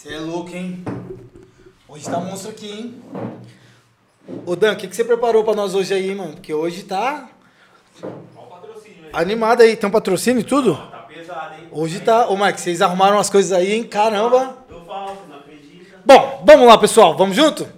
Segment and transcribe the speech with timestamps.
[0.00, 0.82] Você é louco, hein?
[1.86, 3.02] Hoje tá monstro aqui, hein?
[4.46, 6.32] Ô Dan, o que, que você preparou pra nós hoje aí, mano?
[6.32, 7.28] Porque hoje tá
[8.02, 9.10] Olha o patrocínio, hein?
[9.12, 9.76] animado aí.
[9.76, 10.74] Tem um patrocínio e tudo?
[10.74, 11.68] Tá pesado, hein?
[11.70, 12.28] Hoje tá.
[12.28, 13.84] Ô, Mike, vocês arrumaram as coisas aí, hein?
[13.84, 14.56] Caramba!
[14.70, 15.98] Eu falo, não acredita.
[16.02, 17.14] Bom, vamos lá, pessoal.
[17.14, 17.68] Vamos junto?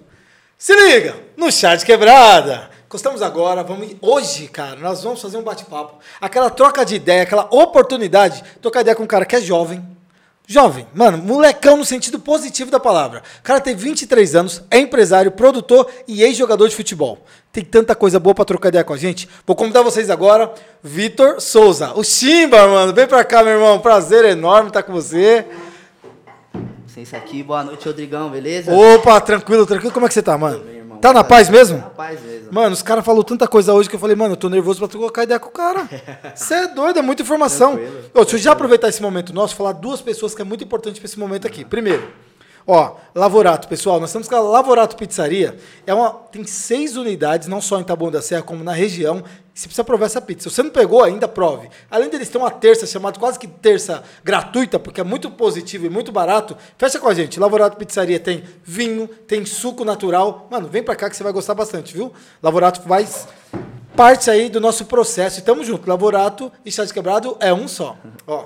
[0.57, 1.17] Se liga!
[1.35, 2.69] No chat quebrada!
[2.85, 3.97] Encostamos agora, vamos.
[3.99, 5.99] Hoje, cara, nós vamos fazer um bate-papo.
[6.21, 8.41] Aquela troca de ideia, aquela oportunidade.
[8.61, 9.93] Trocar ideia com um cara que é jovem.
[10.45, 13.23] Jovem, mano, molecão no sentido positivo da palavra.
[13.39, 17.25] O cara tem 23 anos, é empresário, produtor e ex-jogador de futebol.
[17.51, 19.29] Tem tanta coisa boa pra trocar ideia com a gente.
[19.47, 21.93] Vou convidar vocês agora, Vitor Souza.
[21.95, 22.93] O Chimba, mano.
[22.93, 23.79] Vem pra cá, meu irmão.
[23.79, 25.45] Prazer enorme estar com você.
[26.95, 28.71] Licença aqui, boa noite, Rodrigão, beleza?
[28.71, 29.91] Opa, tranquilo, tranquilo.
[29.91, 30.59] Como é que você tá, mano?
[30.59, 30.99] Bem, irmão.
[30.99, 31.79] Tá na paz mesmo?
[31.79, 32.53] Na paz mesmo.
[32.53, 34.87] Mano, os caras falaram tanta coisa hoje que eu falei, mano, eu tô nervoso pra
[34.87, 35.89] trocar ideia com o cara.
[36.35, 37.77] Você é doido, é muita informação.
[37.77, 37.99] Tranquilo.
[38.13, 40.99] Ô, deixa eu já aproveitar esse momento nosso, falar duas pessoas que é muito importante
[40.99, 41.65] pra esse momento aqui.
[41.65, 42.13] Primeiro,
[42.67, 45.57] ó, Lavorato, pessoal, nós estamos com a Lavorato Pizzaria.
[45.87, 49.23] É uma, tem seis unidades, não só em Taboão da Serra, como na região.
[49.53, 50.49] Você precisa provar essa pizza.
[50.49, 51.69] Se você não pegou ainda, prove.
[51.89, 55.89] Além deles ter uma terça chamada quase que terça gratuita, porque é muito positivo e
[55.89, 57.39] muito barato, fecha com a gente.
[57.39, 60.47] Lavorato Pizzaria tem vinho, tem suco natural.
[60.49, 62.11] Mano, vem pra cá que você vai gostar bastante, viu?
[62.41, 63.27] Lavorato faz
[63.95, 65.39] parte aí do nosso processo.
[65.39, 65.87] E tamo junto.
[65.87, 67.95] Lavorato e Chá de Quebrado é um só.
[68.25, 68.45] Ó.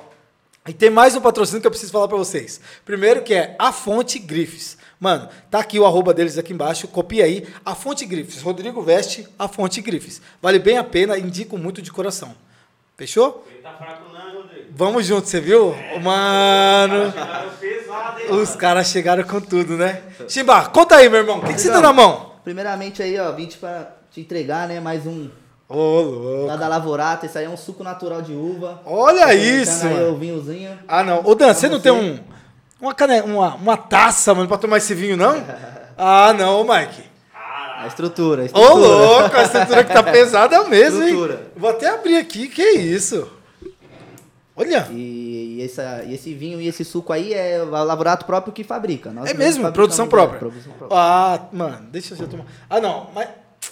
[0.67, 2.59] E tem mais um patrocínio que eu preciso falar pra vocês.
[2.83, 4.77] Primeiro que é a Fonte Grifes.
[4.99, 7.45] Mano, tá aqui o arroba deles aqui embaixo, copia aí.
[7.63, 8.41] A Fonte Grifes.
[8.41, 10.21] Rodrigo Veste, a Fonte Grifes.
[10.41, 12.33] Vale bem a pena, indico muito de coração.
[12.97, 13.45] Fechou?
[13.51, 14.65] Ele tá fraco não, Rodrigo.
[14.71, 15.75] Vamos junto, você viu?
[16.01, 18.31] Mano, Chegaram pesado, hein?
[18.31, 20.01] os caras chegaram com tudo, né?
[20.27, 21.37] Chimba, conta aí, meu irmão.
[21.37, 22.31] O que, que você tá na mão?
[22.43, 25.29] Primeiramente aí, ó, vim te, pra te entregar, né, mais um
[25.69, 26.45] Ô, louco.
[26.47, 27.25] lá da Lavorata.
[27.27, 28.81] Esse aí é um suco natural de uva.
[28.85, 30.79] Olha Tá isso, aí o vinhozinho.
[30.87, 31.21] Ah, não.
[31.23, 31.99] Ô, Dan, você não tem você.
[32.01, 32.19] um,
[32.79, 33.21] uma, cane...
[33.21, 35.35] uma, uma taça, mano, pra tomar esse vinho, não?
[35.99, 37.01] Ah, não, ô, Mike.
[37.79, 38.77] A estrutura, a Ô, estrutura.
[38.87, 41.09] louco, a estrutura que tá pesada mesmo, hein?
[41.09, 41.47] Estrutura.
[41.55, 43.27] Vou até abrir aqui, que isso?
[44.55, 48.53] Olha, E, e essa, e esse vinho e esse suco aí é o Lavorato próprio
[48.53, 49.09] que fabrica.
[49.11, 50.37] Nós é mesmo, produção é, própria.
[50.39, 50.99] produção própria.
[50.99, 52.45] Ah, mano, deixa eu já tomar.
[52.69, 53.27] Ah, não, mas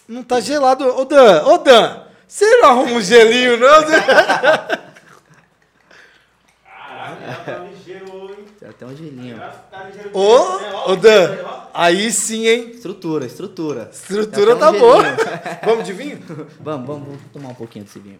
[0.08, 0.84] não tá gelado.
[1.00, 3.84] Ô, Dan, ô, Dan, você não arruma um gelinho, não?
[6.66, 8.15] Caralho, tá ligeiro hoje.
[8.66, 9.40] Tem até um gelinho.
[10.12, 11.38] Ô, ô, Dan,
[11.72, 12.72] aí sim, hein?
[12.72, 13.92] Estrutura, estrutura.
[13.94, 15.04] Estrutura tá um boa.
[15.04, 15.18] gelinho.
[15.64, 16.20] Vamos de vinho?
[16.60, 18.20] vamos, vamos, vamos tomar um pouquinho desse vinho.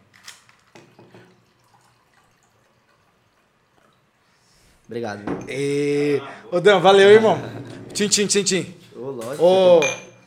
[4.86, 5.24] Obrigado.
[5.26, 5.40] viu?
[5.50, 6.22] E...
[6.52, 7.42] Ô, Dan, valeu, irmão.
[7.92, 8.76] Tchim, tchim, tchim, tchim.
[8.96, 9.44] Ô, lógico.
[9.44, 9.80] Ô,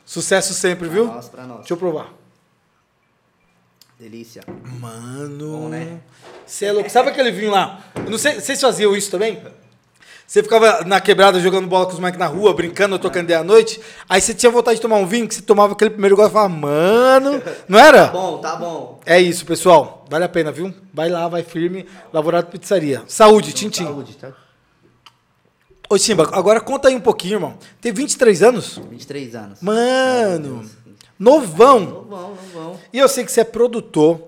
[0.05, 1.05] sucesso sempre, viu?
[1.05, 1.59] Pra nós, pra nós.
[1.59, 2.13] Deixa eu provar.
[4.01, 4.43] Delícia.
[4.81, 5.59] Mano.
[5.59, 6.01] Bom, né?
[6.45, 6.91] Você é louco.
[6.91, 7.85] Sabe aquele vinho lá?
[7.95, 9.41] Eu não sei, vocês faziam isso também?
[10.29, 13.43] Você ficava na quebrada jogando bola com os moleques na rua, brincando, trocando ideia à
[13.45, 13.81] noite.
[14.07, 16.31] Aí você tinha vontade de tomar um vinho, que você tomava aquele primeiro gole e
[16.31, 17.43] falava, mano.
[17.67, 18.09] Não era?
[18.09, 19.01] Bom, tá bom.
[19.07, 20.05] É isso, pessoal.
[20.11, 20.75] Vale a pena, viu?
[20.93, 21.87] Vai lá, vai firme.
[22.13, 23.03] Lavorado Pizzaria.
[23.09, 23.85] Saúde, Tintim.
[23.85, 24.35] Saúde, tá?
[25.89, 27.55] Ô, Simba, agora conta aí um pouquinho, irmão.
[27.81, 28.79] Tem 23 anos?
[28.91, 29.63] 23 anos.
[29.63, 30.69] Mano.
[31.19, 31.81] Novão.
[31.81, 32.81] Não vão, não vão.
[32.93, 34.21] E eu sei que você é produtor,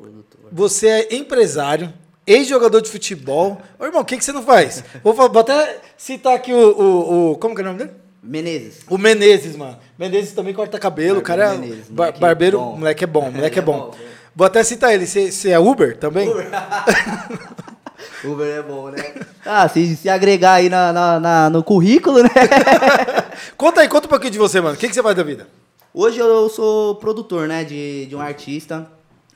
[0.50, 1.92] você é empresário,
[2.32, 3.60] ex-jogador de futebol.
[3.78, 4.84] Ô, irmão, o que, que você não faz?
[5.02, 7.90] Vou, vou até citar aqui o, o, o- Como que é o nome dele?
[8.22, 8.80] Menezes.
[8.88, 9.78] O Menezes, mano.
[9.98, 11.46] Menezes também corta cabelo, o cara é.
[11.48, 12.76] Barbeiro Menezes, bar- moleque barbeiro, bom.
[12.76, 13.78] moleque é bom, moleque é é bom.
[13.78, 14.10] bom, é.
[14.36, 15.06] Vou até citar ele.
[15.06, 16.28] Você é Uber também?
[18.24, 19.02] Uber é bom, né?
[19.44, 22.28] Ah, se, se agregar aí na, na- na- no currículo, né?
[23.56, 24.74] Conta aí, conta um pouquinho de você, mano.
[24.74, 25.48] O que, que você faz da vida?
[25.92, 28.86] Hoje eu sou produtor, né, de, de um artista,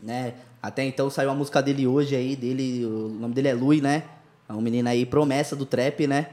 [0.03, 0.35] né?
[0.65, 4.05] Até então saiu a música dele hoje aí, dele, o nome dele é Lui, né?
[4.49, 6.29] É um menino aí, promessa do trap, né?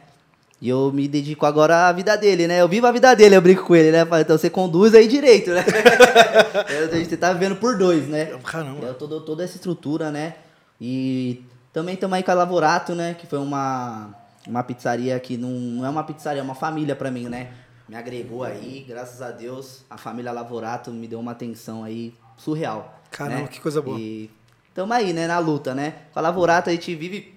[0.61, 2.61] E eu me dedico agora à vida dele, né?
[2.61, 4.07] Eu vivo a vida dele, eu brinco com ele, né?
[4.21, 5.65] Então você conduz aí direito, né?
[6.89, 8.27] A gente tá vivendo por dois, né?
[8.45, 8.85] Caramba.
[8.85, 10.35] Eu todo, toda essa estrutura, né?
[10.79, 11.43] E
[11.73, 13.15] também estamos aí com a Lavorato, né?
[13.15, 14.15] Que foi uma,
[14.47, 17.49] uma pizzaria que não, não é uma pizzaria, é uma família pra mim, né?
[17.85, 23.00] Me agregou aí, graças a Deus, a família Lavorato me deu uma atenção aí surreal.
[23.11, 23.47] Caramba, né?
[23.47, 23.99] que coisa boa.
[23.99, 24.29] E
[24.73, 25.93] tamo aí, né, na luta, né?
[26.13, 27.33] Com a Lavorato a gente vive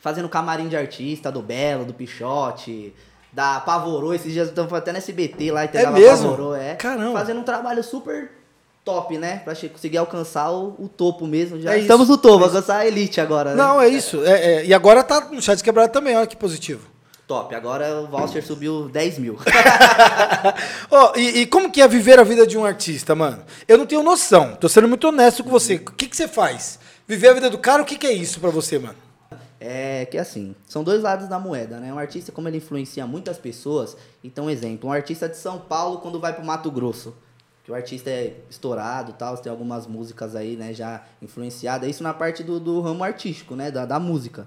[0.00, 2.94] fazendo camarim de artista, do Belo, do Pichote,
[3.32, 6.30] da Pavorô, esses dias estamos até no SBT lá, entregava É mesmo?
[6.30, 6.74] Pavorô, é.
[6.76, 7.18] Caramba.
[7.18, 8.30] Fazendo um trabalho super
[8.84, 9.40] top, né?
[9.44, 11.60] Pra conseguir alcançar o, o topo mesmo.
[11.60, 13.56] Já É estamos isso, no topo, é alcançar a elite agora, né?
[13.56, 14.24] Não, é isso.
[14.24, 16.88] É, é, E agora tá no chat quebrado também, olha que positivo.
[17.26, 19.36] Top, agora o voucher subiu 10 mil.
[20.88, 23.42] Ó, e, e como que é viver a vida de um artista, mano?
[23.66, 24.54] Eu não tenho noção.
[24.54, 25.74] Tô sendo muito honesto com você.
[25.74, 26.78] O que, que você faz?
[27.06, 28.94] Viver a vida do cara, o que, que é isso pra você, mano?
[29.58, 31.92] É que assim, são dois lados da moeda, né?
[31.92, 36.20] Um artista, como ele influencia muitas pessoas, então, exemplo, um artista de São Paulo quando
[36.20, 37.16] vai pro Mato Grosso,
[37.64, 42.02] que o artista é estourado e tal, tem algumas músicas aí, né, já influenciadas, isso
[42.02, 44.46] na parte do, do ramo artístico, né, da, da música.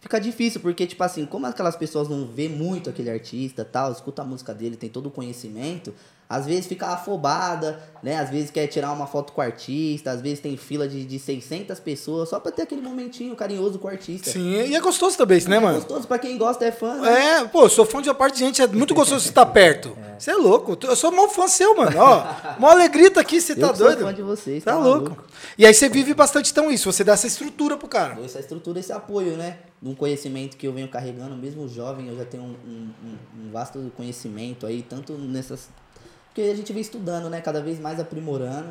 [0.00, 4.22] Fica difícil, porque, tipo assim, como aquelas pessoas não vê muito aquele artista tal, escuta
[4.22, 5.92] a música dele, tem todo o conhecimento,
[6.28, 8.16] às vezes fica afobada, né?
[8.18, 11.18] Às vezes quer tirar uma foto com o artista, às vezes tem fila de, de
[11.18, 14.30] 600 pessoas só pra ter aquele momentinho carinhoso com o artista.
[14.30, 15.76] Sim, e é gostoso também isso, né, É mano?
[15.76, 17.38] gostoso, pra quem gosta é fã, né?
[17.40, 19.46] É, pô, eu sou fã de uma parte de gente, é muito gostoso você estar
[19.46, 19.96] perto.
[20.18, 20.34] Você é.
[20.34, 21.96] louco, eu sou mó fã seu, mano.
[21.96, 22.24] Ó,
[22.58, 24.00] mó alegria tá aqui, você Eu tá que sou doido.
[24.02, 25.16] fã de vocês, Tá tá louco.
[25.56, 28.16] E aí você vive bastante então isso, você dá essa estrutura pro cara.
[28.16, 29.58] Dou essa estrutura, esse apoio, né?
[29.80, 33.52] De um conhecimento que eu venho carregando, mesmo jovem, eu já tenho um- um- um
[33.52, 35.68] vasto conhecimento aí, tanto nessas.
[36.38, 37.40] Porque a gente vem estudando, né?
[37.40, 38.68] Cada vez mais aprimorando.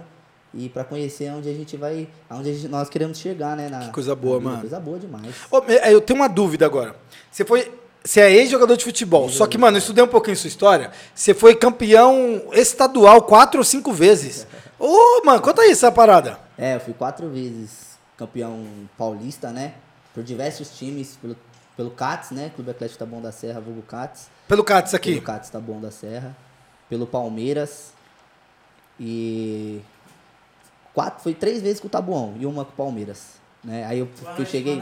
[0.54, 2.08] E pra conhecer onde a gente vai.
[2.30, 3.68] Aonde gente- nós queremos chegar, né?
[3.68, 4.62] Na, Que coisa boa, mano.
[4.62, 5.36] Coisa boa demais.
[5.68, 6.96] Me- Eu tenho uma dúvida agora.
[7.30, 7.70] Você foi.
[8.02, 9.28] Você é ex-jogador de futebol.
[9.28, 10.92] Só que, mano, eu estudei um pouquinho sua história.
[11.14, 14.48] Você foi campeão estadual quatro ou cinco vezes.
[14.80, 16.40] Ô, mano, conta aí essa parada.
[16.58, 18.66] É, eu fui quatro vezes campeão
[18.98, 19.74] paulista, né?
[20.14, 21.36] Por diversos times, pelo,
[21.76, 22.50] pelo CATS, né?
[22.56, 24.28] Clube Atlético Taboão da Serra, vulgo CATS.
[24.48, 25.20] Pelo Cates Pelo aqui.
[25.22, 26.34] CATS Taboão da Serra.
[26.90, 27.94] Pelo Palmeiras.
[29.00, 29.80] E...
[30.94, 33.38] Quatro, foi três vezes com o Tabuão e uma com o Palmeiras.
[33.64, 33.86] Né?
[33.86, 34.82] Aí eu fui, cheguei...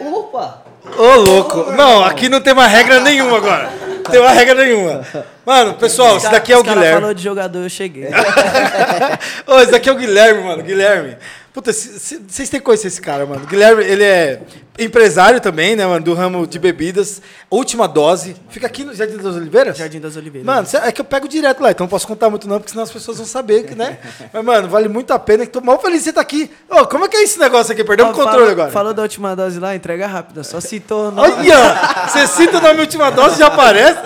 [0.00, 0.62] Opa!
[0.98, 1.72] Ô, louco.
[1.72, 3.70] Não, aqui não tem uma regra nenhuma agora.
[3.70, 5.06] Não tem uma regra nenhuma.
[5.44, 7.00] Mano, pessoal, esse daqui é o Guilherme.
[7.00, 8.08] falou de jogador, eu cheguei.
[9.46, 10.62] Ô, esse daqui é o Guilherme, mano.
[10.62, 11.16] Guilherme.
[11.56, 13.46] Puta, vocês têm que conhecer esse cara, mano.
[13.46, 14.42] Guilherme, ele é
[14.78, 16.04] empresário também, né, mano?
[16.04, 17.22] Do ramo de bebidas.
[17.50, 18.36] Última dose.
[18.50, 19.78] Fica aqui no Jardim das Oliveiras?
[19.78, 20.44] Jardim das Oliveiras.
[20.44, 22.82] Mano, é que eu pego direto lá, então não posso contar muito não, porque senão
[22.82, 23.96] as pessoas vão saber, que, né?
[24.34, 25.46] Mas, mano, vale muito a pena.
[25.46, 26.50] que Tô mal feliz de você estar aqui.
[26.68, 27.82] Ô, como é que é esse negócio aqui?
[27.82, 28.70] Perdemos o controle agora.
[28.70, 30.44] Falou da última dose lá, entrega rápida.
[30.44, 31.30] Só citou o nome.
[31.38, 32.06] Olha!
[32.06, 33.98] Você cita na minha última dose e já aparece?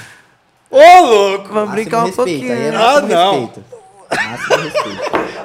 [0.72, 1.48] Ô, louco!
[1.48, 2.52] Vamos Máximo brincar um respeito, pouquinho.
[2.54, 2.78] Aí é né?
[2.80, 3.40] Ah, não.
[3.42, 3.79] respeito.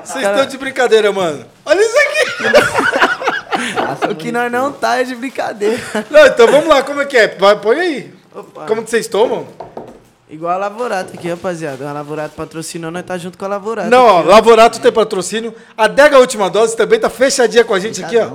[0.04, 1.46] Vocês estão de brincadeira, mano.
[1.66, 2.26] Olha isso aqui!
[4.12, 5.82] O que nós não tá é de brincadeira.
[6.10, 7.28] Não, então vamos lá, como é que é?
[7.28, 8.14] Vai, põe aí.
[8.34, 8.66] Opa.
[8.66, 9.48] Como que vocês tomam?
[10.30, 11.88] Igual a Lavorato aqui, rapaziada.
[11.88, 13.90] A Lavorato patrocinou, nós tá junto com a Lavorato.
[13.90, 15.54] Não, ó, aqui, Lavorato tem patrocínio.
[15.78, 18.32] A Dega Última Dose também tá fechadinha com a gente aqui, ó.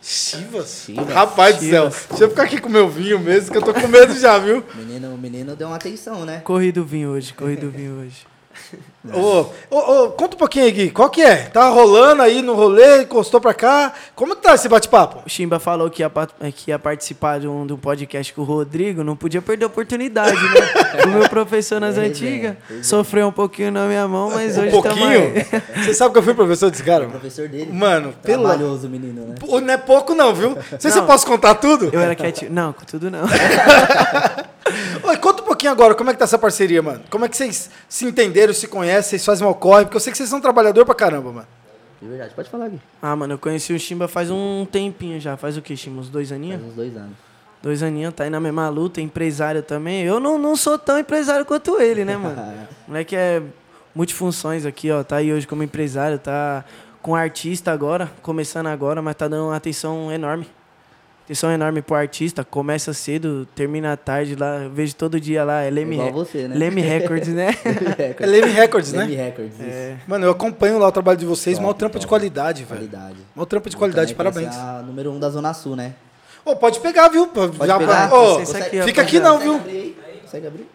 [0.00, 0.84] Chivas?
[0.86, 1.14] Chivas.
[1.14, 1.84] Rapaz do céu.
[1.84, 2.06] Chivas.
[2.08, 4.64] Deixa eu ficar aqui com meu vinho mesmo, que eu tô com medo já, viu?
[4.74, 6.40] O menino, o menino deu uma atenção, né?
[6.42, 8.26] Corri do vinho hoje, corri do vinho hoje.
[9.12, 10.90] Ô, ô, ô, conta um pouquinho aí, Gui.
[10.90, 11.46] Qual que é?
[11.46, 13.92] Tá rolando aí no rolê, encostou pra cá.
[14.14, 15.24] Como que tá esse bate-papo?
[15.26, 16.12] O Chimba falou que ia,
[16.54, 19.66] que ia participar de um, de um podcast com o Rodrigo, não podia perder a
[19.66, 21.02] oportunidade, né?
[21.04, 22.82] O meu professor nas Pois é, antigas é.
[22.84, 25.34] sofreu um pouquinho na minha mão, mas Um hoje tamo pouquinho?
[25.82, 27.00] Você sabe que eu fui professor desse cara?
[27.00, 27.18] Mano?
[27.18, 27.72] professor dele.
[27.72, 28.44] Mano, pelo...
[28.44, 29.34] Trabalhoso menino, né?
[29.40, 30.50] Pô, Não é pouco não, viu?
[30.50, 31.90] Não sei se eu posso contar tudo.
[31.92, 32.52] Eu era quietinho.
[32.52, 33.22] Não, com tudo não.
[35.02, 37.02] Oi, conta um pouquinho agora, como é que tá essa parceria, mano?
[37.08, 39.84] Como é que vocês se entenderam, se conhecem, vocês fazem um corre?
[39.84, 41.46] Porque eu sei que vocês são trabalhador pra caramba, mano.
[42.00, 42.80] De verdade, pode falar aqui.
[43.00, 45.36] Ah, mano, eu conheci o Chimba faz um tempinho já.
[45.36, 46.00] Faz o quê, Chimba?
[46.00, 46.60] Uns dois aninhos?
[46.60, 47.12] Faz uns dois anos.
[47.62, 50.02] Dois aninhos, tá aí na mesma luta, empresário também.
[50.02, 52.42] Eu não, não sou tão empresário quanto ele, né, mano?
[52.88, 53.40] O moleque é
[53.94, 55.04] multifunções aqui, ó.
[55.04, 56.64] Tá aí hoje como empresário, tá
[57.00, 60.48] com artista agora, começando agora, mas tá dando uma atenção enorme.
[61.32, 64.64] Atenção enorme pro artista, começa cedo, termina tarde lá.
[64.64, 66.54] Eu vejo todo dia lá, é Leme, Igual Re- você, né?
[66.54, 67.48] Leme Records, né?
[68.20, 69.24] É Leme Records, Leme né?
[69.24, 69.62] Records, isso.
[69.66, 69.96] É.
[70.06, 72.80] Mano, eu acompanho lá o trabalho de vocês, Top, mal trampa de qualidade, velho.
[72.82, 73.16] Qualidade.
[73.34, 74.54] Mal trampa de qualidade, parabéns.
[74.54, 75.94] A número um da Zona Sul, né?
[76.44, 77.26] Ô, pode pegar, viu?
[77.28, 78.12] Pode pegar?
[78.12, 79.58] Ô, Vocês aqui, ó, fica aqui não, viu?
[80.20, 80.66] Consegue abrir?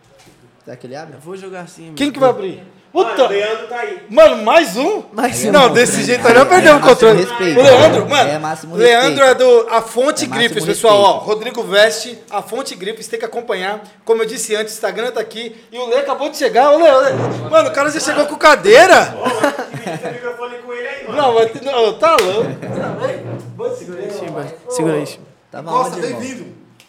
[0.66, 1.18] Será que ele abre?
[1.24, 2.64] Vou jogar assim, Quem que vai abrir?
[2.98, 3.26] Mano, Puta!
[3.26, 4.00] o Leandro tá aí.
[4.10, 5.04] Mano, mais um?
[5.14, 5.52] Mais um.
[5.52, 7.20] Não, desse jeito aí não É perdeu o máximo controle.
[7.24, 7.60] respeito.
[7.60, 8.30] O Leandro, mano.
[8.30, 9.44] É máximo Leandro respeito.
[9.44, 10.98] é do A Fonte É Gripes, pessoal.
[11.00, 11.12] Ó.
[11.20, 13.82] Rodrigo Veste, A Fonte Gripes, tem que acompanhar.
[14.04, 15.56] Como eu disse antes, o Instagram tá aqui.
[15.72, 16.72] E o Lê acabou de chegar.
[16.72, 17.14] Ô, Lê, Lê.
[17.50, 19.14] Mano, o cara já chegou com cadeira.
[19.16, 21.18] Ô, mano, divide esse microfone com ele aí, mano.
[21.22, 23.76] Não, mas, não, tá louco.
[23.78, 24.48] Segura aí, Chimba.
[24.70, 25.28] Segura aí, Chimba.
[25.52, 26.46] Tava Nossa, bem-vindo.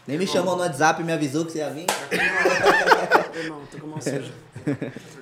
[0.06, 1.84] Nem me chamou no WhatsApp e me avisou que você ia vir.
[3.38, 4.32] Irmão, tô com mão suja.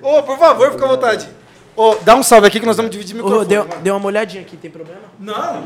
[0.01, 1.29] Ô, por favor, fica à vontade.
[1.75, 3.47] Ô, dá um salve aqui que nós vamos dividir o Ô, microfone.
[3.49, 3.81] deu, mano.
[3.81, 5.01] deu uma olhadinha aqui, tem problema?
[5.19, 5.63] Não.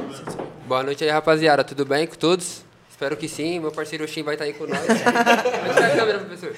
[0.68, 1.64] Boa noite aí, rapaziada.
[1.64, 2.64] Tudo bem com todos?
[2.90, 3.60] Espero que sim.
[3.60, 4.80] Meu parceiro Shin vai estar aí com nós.
[4.84, 6.54] Onde tá a câmera, professor?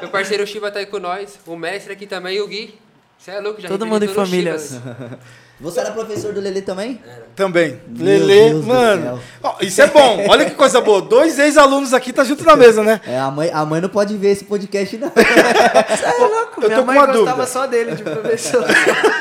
[0.00, 1.38] Meu parceiro Shin vai estar aí com nós.
[1.46, 2.78] O mestre aqui também e o Gui.
[3.18, 4.56] Você é louco, já Todo mundo em família.
[5.60, 7.00] Você era professor do Lelê também?
[7.36, 7.78] Também.
[7.88, 9.02] Meu Lele, Deus do mano.
[9.02, 9.18] céu.
[9.42, 10.24] Ó, isso é bom.
[10.28, 11.02] Olha que coisa boa.
[11.02, 12.98] Dois ex-alunos aqui tá junto na mesa, né?
[13.06, 15.12] É, a mãe, a mãe não pode ver esse podcast, não.
[15.14, 17.46] É louco, Eu minha tô com mãe uma gostava dúvida.
[17.46, 18.64] só dele de professor.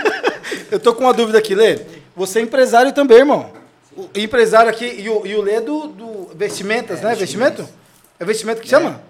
[0.72, 1.80] Eu tô com uma dúvida aqui, Lê.
[2.16, 3.52] Você é empresário também, irmão.
[3.98, 7.16] o empresário aqui, e o, e o Lê é do, do Vestimentas, né?
[7.16, 7.68] Vestimento?
[8.20, 9.02] É vestimento que chama?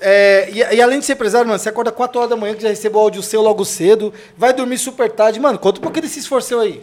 [0.00, 2.62] É, e, e além de ser empresário, mano, você acorda 4 horas da manhã que
[2.62, 5.40] já recebeu o áudio seu logo cedo, vai dormir super tarde.
[5.40, 6.82] Mano, conta um pouquinho desse esforço aí.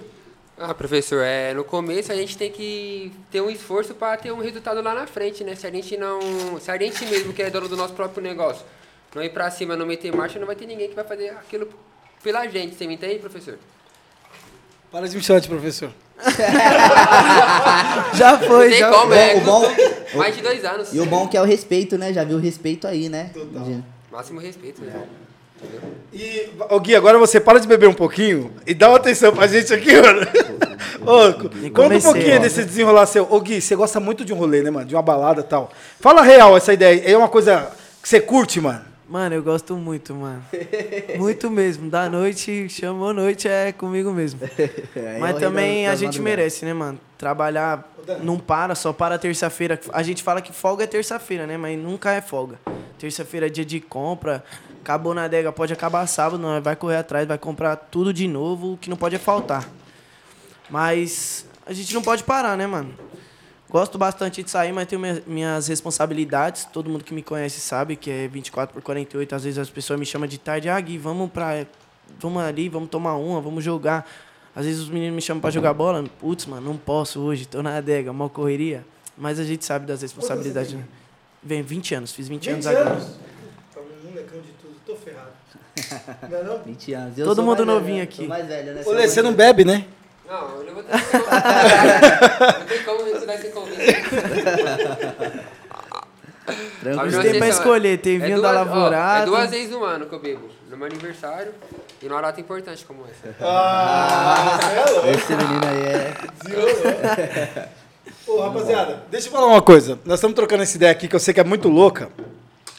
[0.58, 4.40] Ah, professor, é, no começo a gente tem que ter um esforço para ter um
[4.40, 5.54] resultado lá na frente, né?
[5.56, 6.60] Se a gente não.
[6.60, 8.66] Se a gente mesmo, que é dono do nosso próprio negócio,
[9.14, 11.68] não ir pra cima, não meter marcha, não vai ter ninguém que vai fazer aquilo
[12.24, 12.76] pela gente.
[12.76, 13.60] Você me entende, professor?
[14.96, 15.90] Para de me chamar de professor.
[18.16, 19.36] Já foi, tem já como, é.
[19.36, 20.94] o bom- custou mais de dois anos.
[20.94, 22.14] E o bom que é o respeito, né?
[22.14, 23.30] Já viu o respeito aí, né?
[23.36, 23.84] Imagina.
[24.10, 24.94] Máximo respeito, né?
[26.14, 29.48] E, ô Gui, agora você para de beber um pouquinho e dá uma atenção pra
[29.48, 30.22] gente aqui, mano.
[31.06, 32.40] Ô, co- conta um pouquinho ó.
[32.40, 33.28] desse desenrolar seu.
[33.30, 34.86] Ô Gui, você gosta muito de um rolê, né, mano?
[34.86, 35.70] De uma balada e tal.
[36.00, 37.02] Fala real essa ideia.
[37.06, 37.70] É uma coisa
[38.02, 38.80] que você curte, mano?
[39.08, 40.44] Mano, eu gosto muito, mano.
[41.18, 41.90] Muito mesmo.
[41.92, 44.40] Da noite, chamou noite, é comigo mesmo.
[44.96, 47.00] É, Mas também a gente merece, né, mano?
[47.18, 47.88] Trabalhar
[48.24, 49.80] não para, só para terça-feira.
[49.94, 51.58] A gente fala que folga é terça-feira, né?
[51.58, 52.60] Mas nunca é folga.
[52.98, 54.44] Terça-feira é dia de compra.
[54.82, 58.74] Acabou na adega, pode acabar sábado, nós vai correr atrás, vai comprar tudo de novo,
[58.74, 59.68] o que não pode é faltar.
[60.70, 62.94] Mas a gente não pode parar, né, mano?
[63.76, 66.64] Gosto bastante de sair, mas tenho minha- minhas responsabilidades.
[66.64, 69.36] Todo mundo que me conhece sabe que é 24 por 48.
[69.36, 70.70] Às vezes as pessoas me chamam de tarde.
[70.70, 71.66] Ah, Gui, vamos pra.
[72.18, 74.10] Vamos ali, vamos tomar uma, vamos jogar.
[74.56, 76.02] Às vezes os meninos me chamam pra jogar bola.
[76.22, 78.86] Putz, mano, não posso hoje, tô na adega, mal correria.
[79.18, 80.72] Mas a gente sabe das responsabilidades.
[80.72, 80.86] né?
[81.44, 82.96] Vem 20 anos, fiz 20, anos agora.
[83.74, 85.32] Tá um molecão de tudo, tô ferrado.
[86.32, 86.60] Não é não?
[86.64, 87.18] 20 anos.
[87.18, 88.04] Eu Todo sou mundo mais velho, novinho né?
[88.04, 88.26] aqui.
[88.26, 88.84] Mais velho, né?
[88.86, 89.86] Ô, Lê, você não bebe, né?
[90.28, 91.18] Não, eu não vou ter que
[92.60, 93.82] Não tem como você dar esse convite.
[96.82, 97.22] Tranquilo.
[97.24, 99.24] Tem pra escolher, tem vinho da ó, Lavourada.
[99.24, 100.50] é duas vezes no ano que eu bebo.
[100.70, 101.52] No meu aniversário
[102.02, 103.36] e numa data importante como essa.
[103.42, 104.60] Ah,
[105.14, 107.70] Esse menino aí é.
[108.28, 110.00] Ô, rapaziada, deixa eu falar uma coisa.
[110.06, 112.10] Nós estamos trocando essa ideia aqui que eu sei que é muito louca,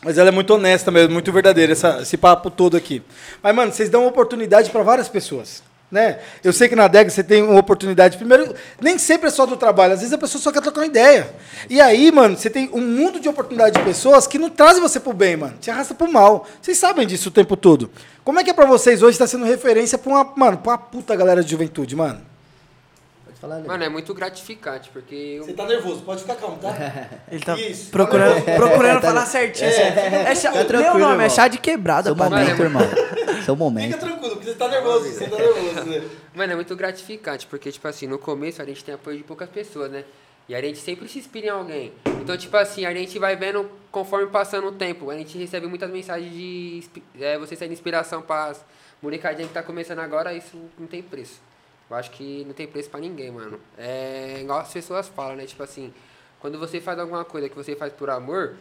[0.03, 3.03] mas ela é muito honesta mesmo, muito verdadeira, essa- esse papo todo aqui.
[3.43, 5.63] Mas, mano, vocês dão oportunidade para várias pessoas.
[5.89, 6.19] Né?
[6.43, 8.17] Eu sei que na adega você tem uma oportunidade.
[8.17, 10.87] Primeiro, nem sempre é só do trabalho, às vezes a pessoa só quer trocar uma
[10.87, 11.31] ideia.
[11.71, 14.99] E aí, mano, você tem um mundo de oportunidade de pessoas que não trazem você
[14.99, 15.55] pro bem, mano.
[15.61, 16.45] Te arrasta pro mal.
[16.61, 17.89] Vocês sabem disso o tempo todo.
[18.25, 20.79] Como é que é pra vocês hoje estar sendo referência pra uma, mano, pra uma
[20.79, 22.21] puta galera de juventude, mano?
[23.25, 23.67] Pode falar, Léo.
[23.69, 26.75] Mano, é muito gratificante, porque eu, Você tá nervoso, pode ficar calmo, tá?
[27.31, 27.91] Ele tá Isso.
[27.93, 29.71] procurando, procurando Tá- falar certinho.
[29.71, 31.31] É, chá, Tá meu tranquilo, nome é irmão.
[31.31, 32.29] chá de quebrada, Seu pai.
[32.29, 32.83] momento, irmão.
[32.83, 34.01] Seu Fica momento.
[34.01, 34.16] você
[34.57, 35.85] tá nervoso, você tá nervoso.
[35.85, 36.11] né?
[36.35, 39.49] Mano, é muito gratificante, porque, tipo assim, no começo a gente tem apoio de poucas
[39.49, 40.05] pessoas, né?
[40.49, 41.93] E a gente sempre se inspira em alguém.
[42.21, 45.11] Então, tipo assim, a gente vai vendo conforme passando o tempo.
[45.11, 46.85] A gente recebe muitas mensagens de
[47.21, 48.65] é, você sendo inspiração para as
[49.03, 51.41] molecadinhas que tá começando agora, isso não tem preço.
[51.91, 53.61] Eu acho que não tem preço pra ninguém, mano.
[53.77, 55.47] É igual as pessoas falam, né?
[55.47, 55.93] Tipo assim,
[56.41, 58.55] quando você faz alguma coisa que você faz por amor,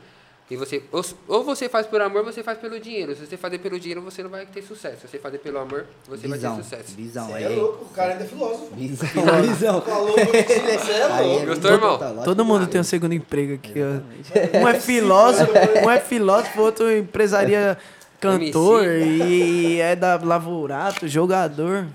[0.49, 3.15] e você ou, ou você faz por amor, ou você faz pelo dinheiro.
[3.15, 5.01] Se você fazer pelo dinheiro, você não vai ter sucesso.
[5.01, 6.55] Se você fazer pelo amor, você Visão.
[6.55, 6.95] vai ter sucesso.
[6.95, 7.27] Visão.
[7.27, 7.43] Você Aí.
[7.45, 8.75] é louco, o cara ainda é filósofo.
[8.75, 9.07] Visão.
[9.41, 9.81] Visão.
[9.81, 11.41] Falou, você é louco.
[11.41, 11.97] é Gostou, irmão?
[11.99, 12.23] lógico.
[12.23, 14.59] Todo mundo tem um segundo emprego aqui, ó.
[14.59, 15.51] Um é filósofo,
[15.83, 17.75] um é filósofo, outro empresaria
[18.21, 21.87] cantor e é da Lavourato, jogador.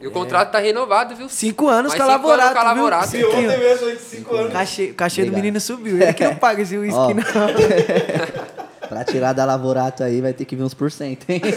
[0.00, 1.28] E o contrato tá renovado, viu?
[1.28, 2.54] Cinco anos Mais com a cinco anos?
[2.54, 3.08] Lavourato.
[3.10, 4.52] Se ontem mesmo, gente, cinco anos.
[4.52, 5.40] Cachê, cachê do Obrigado.
[5.42, 5.96] menino subiu.
[6.00, 6.80] Ele que não paga esse Ó.
[6.80, 7.22] uísque, não.
[8.88, 11.40] Pra tirar da Lavorato aí vai ter que vir uns por cento, hein?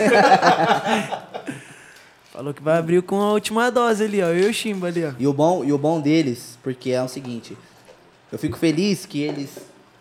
[2.32, 4.28] Falou que vai abrir com a última dose ali, ó.
[4.28, 5.12] Eu e o Chimba ali, ó.
[5.20, 7.58] E o bom, e o bom deles, porque é o seguinte,
[8.32, 9.50] eu fico feliz que eles,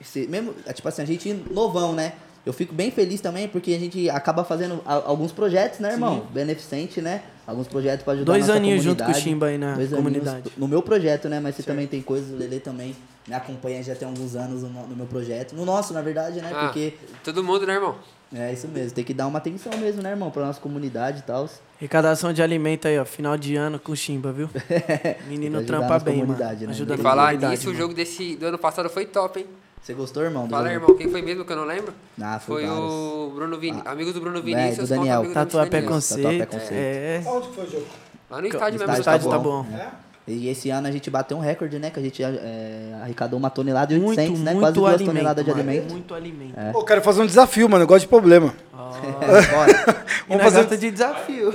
[0.02, 2.12] se- mesmo, é tipo assim, a gente novão, né?
[2.46, 6.26] Eu fico bem feliz também porque a gente acaba fazendo a- alguns projetos, né, irmão?
[6.32, 7.22] Beneficente, né?
[7.50, 9.14] Alguns projetos para ajudar Dois a nossa aninhos junto com o.
[9.14, 10.52] Chimba aí na Dois aninhos comunidade.
[10.56, 11.40] No meu projeto, né?
[11.40, 12.94] Mas você também tem coisas, o Lele também
[13.26, 15.54] me acompanha já tem alguns anos no, no meu projeto.
[15.54, 16.50] No nosso, na verdade, né?
[16.54, 17.96] Ah, Porque Todo mundo, né, irmão?
[18.32, 20.30] é isso mesmo, tem que dar uma atenção mesmo, né, irmão?
[20.30, 21.48] Pra nossa comunidade e tal.
[21.78, 23.04] Arrecadação de alimento aí, ó.
[23.04, 24.48] Final de ano com o Chimba, viu?
[25.28, 26.36] Menino trampa a bem, mano.
[26.38, 26.56] né?
[26.68, 29.46] Ajuda na falar nisso, o jogo desse, do ano passado foi top, hein?
[29.82, 30.44] Você gostou, irmão?
[30.46, 30.82] do Fala, jogo?
[30.84, 31.92] irmão, quem foi mesmo que eu não lembro?
[32.20, 33.80] Ah, foi, Foi o Bruno Vini...
[33.84, 35.18] Amigos do Bruno é, Vinícius do contra Daniel.
[35.20, 35.82] amigos do Tatuar Daniel.
[35.88, 36.22] preconceito.
[36.22, 36.72] Tatuar preconceito.
[36.72, 37.22] É.
[37.26, 37.86] Onde que foi o jogo?
[38.30, 38.96] Lá no estádio No mesmo.
[38.96, 39.66] O estádio estádio tá tá bom.
[39.74, 39.88] É?
[40.28, 41.90] E esse ano a gente bateu um recorde, né?
[41.90, 44.50] Que a gente é, arrecadou uma tonelada e Muito, 800, né?
[44.52, 45.62] muito Quase duas alimento, toneladas de mano.
[45.70, 45.90] alimento.
[45.90, 46.60] Muito alimento.
[46.60, 46.72] É.
[46.72, 47.82] Pô, eu quero fazer um desafio, mano.
[47.82, 48.54] Eu gosto de problema.
[49.00, 50.04] É, bora.
[50.28, 51.54] Vamos fazer- gosta de desafio.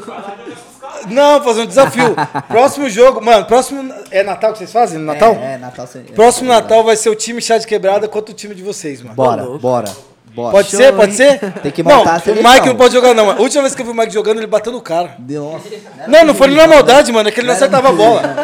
[1.07, 2.15] Não, fazer um desafio.
[2.47, 3.93] Próximo jogo, mano, próximo.
[4.11, 4.99] É Natal que vocês fazem?
[4.99, 5.37] No Natal?
[5.41, 5.87] É, é, Natal.
[5.95, 8.63] é, Próximo é, Natal vai ser o time chá de quebrada contra o time de
[8.63, 9.15] vocês, mano.
[9.15, 9.59] Bora, louco.
[9.59, 9.91] bora,
[10.33, 10.51] bora.
[10.51, 10.93] Pode Show, ser?
[10.93, 11.17] Pode hein?
[11.17, 11.39] ser?
[11.61, 12.35] Tem que não, montar a o.
[12.35, 13.29] Mike não pode jogar, não.
[13.31, 15.15] A última vez que eu vi o Mike jogando, ele bateu no cara.
[15.19, 15.69] Nossa.
[16.07, 17.29] Não, não foi nem na maldade, mano.
[17.29, 18.21] É que ele não Não acertava a bola.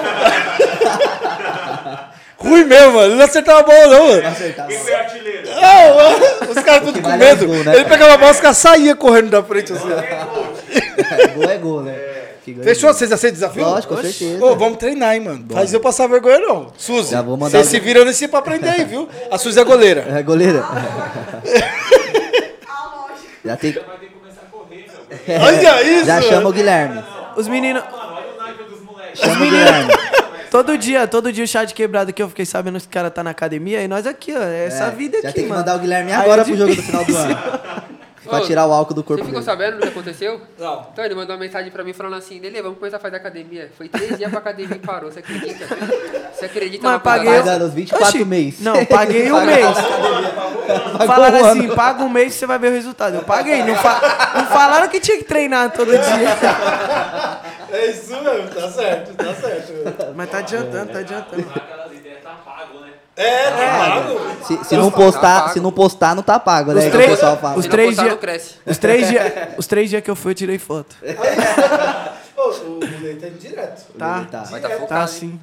[2.37, 3.05] Ruim mesmo, mano.
[3.07, 4.27] Ele não acertava a bola, não, mano.
[4.27, 4.67] Acertava.
[4.69, 5.49] Quem foi artilheiro?
[5.61, 6.51] Ah, mano.
[6.51, 7.45] Os caras tudo com é medo.
[7.45, 7.75] gol, né?
[7.75, 9.89] Ele pegava a bola, os caras saíam correndo da frente assim.
[9.91, 11.95] É, gol é gol, né?
[12.43, 12.91] Que é Fechou?
[12.93, 13.63] Vocês aceitam o desafio?
[13.63, 14.43] Lógico, com certeza.
[14.43, 15.45] Ô, vamos treinar, hein, mano.
[15.51, 16.71] Faz eu passar vergonha, não.
[16.77, 19.07] Suzy, Já vou mandar vocês o- se viram nesse pra aprender aí, viu?
[19.29, 20.05] A Suzy é goleira.
[20.09, 20.63] É, goleira.
[23.45, 23.75] Já tem
[25.41, 26.05] Olha isso!
[26.05, 27.03] Já chama o Guilherme.
[27.35, 27.83] Os meninos.
[29.13, 29.93] Chama o Guilherme.
[30.51, 33.13] Todo dia, todo dia o chá de quebrado que eu fiquei sabendo que os caras
[33.13, 34.41] tá na academia e nós aqui, ó.
[34.41, 35.61] É essa É, vida aqui, Já tem que mano.
[35.61, 37.39] mandar o Guilherme Aí agora é pro jogo do final do ano.
[38.23, 39.51] Pra Ô, tirar o álcool do corpo Você ficou dele.
[39.51, 40.39] sabendo do que aconteceu?
[40.59, 40.87] Não.
[40.93, 43.71] Então ele mandou uma mensagem pra mim falando assim, Lele, vamos começar a fazer academia.
[43.75, 45.65] Foi três dias pra academia e parou, você acredita?
[46.31, 47.43] Você acredita Mas na paguei- parada?
[47.51, 48.59] Pagando os 24 Oxi, meses.
[48.61, 49.77] Não, paguei um mês.
[51.07, 53.15] Falaram assim, paga um mês e você vai ver o resultado.
[53.15, 53.63] Eu paguei.
[53.63, 56.01] Não, fa- não falaram que tinha que treinar todo dia.
[57.71, 60.13] É isso mesmo, tá certo, tá certo.
[60.15, 61.51] Mas tá adiantando, tá adiantando.
[63.23, 64.19] É, tá pago.
[64.45, 66.79] Se, se não postar, se não postar, não tá pago, né?
[66.79, 67.57] Os que três- o pessoal fala.
[67.57, 68.55] os três dias-.
[68.65, 70.95] Os três dias os três dias que eu fui, eu tirei foto.
[72.37, 73.83] Ô, o Lei tá indo direto.
[73.97, 74.43] Tá, Tá.
[74.49, 75.03] Mas tá tá focado, hein?
[75.03, 75.39] assim.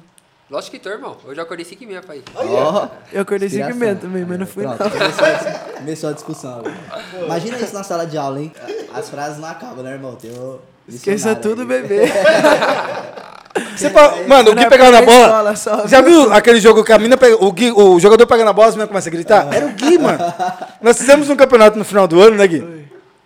[0.51, 1.15] Lógico que tô, irmão.
[1.27, 2.23] Eu já acordei 5 e meia pra ir.
[2.35, 3.77] Ó, Eu acordei 5 inspiração.
[3.79, 4.89] meses também, mas não fui Pronto, não.
[4.89, 6.63] Começou a, dis- começou a discussão.
[7.23, 8.51] Imagina isso na sala de aula, hein?
[8.93, 10.15] As frases não acabam, né, irmão?
[10.15, 11.67] Tem o Esqueça tudo, aí.
[11.67, 12.01] bebê.
[13.79, 15.53] Você pa- Mano, o Gui pegava na bola.
[15.53, 15.87] Escola só.
[15.87, 18.69] Já viu aquele jogo que a mina pega, o, Gui, o jogador pega na bola,
[18.69, 19.47] a mina começa a gritar?
[19.53, 20.19] Era o Gui, mano.
[20.81, 22.79] Nós fizemos um campeonato no final do ano, né, Gui?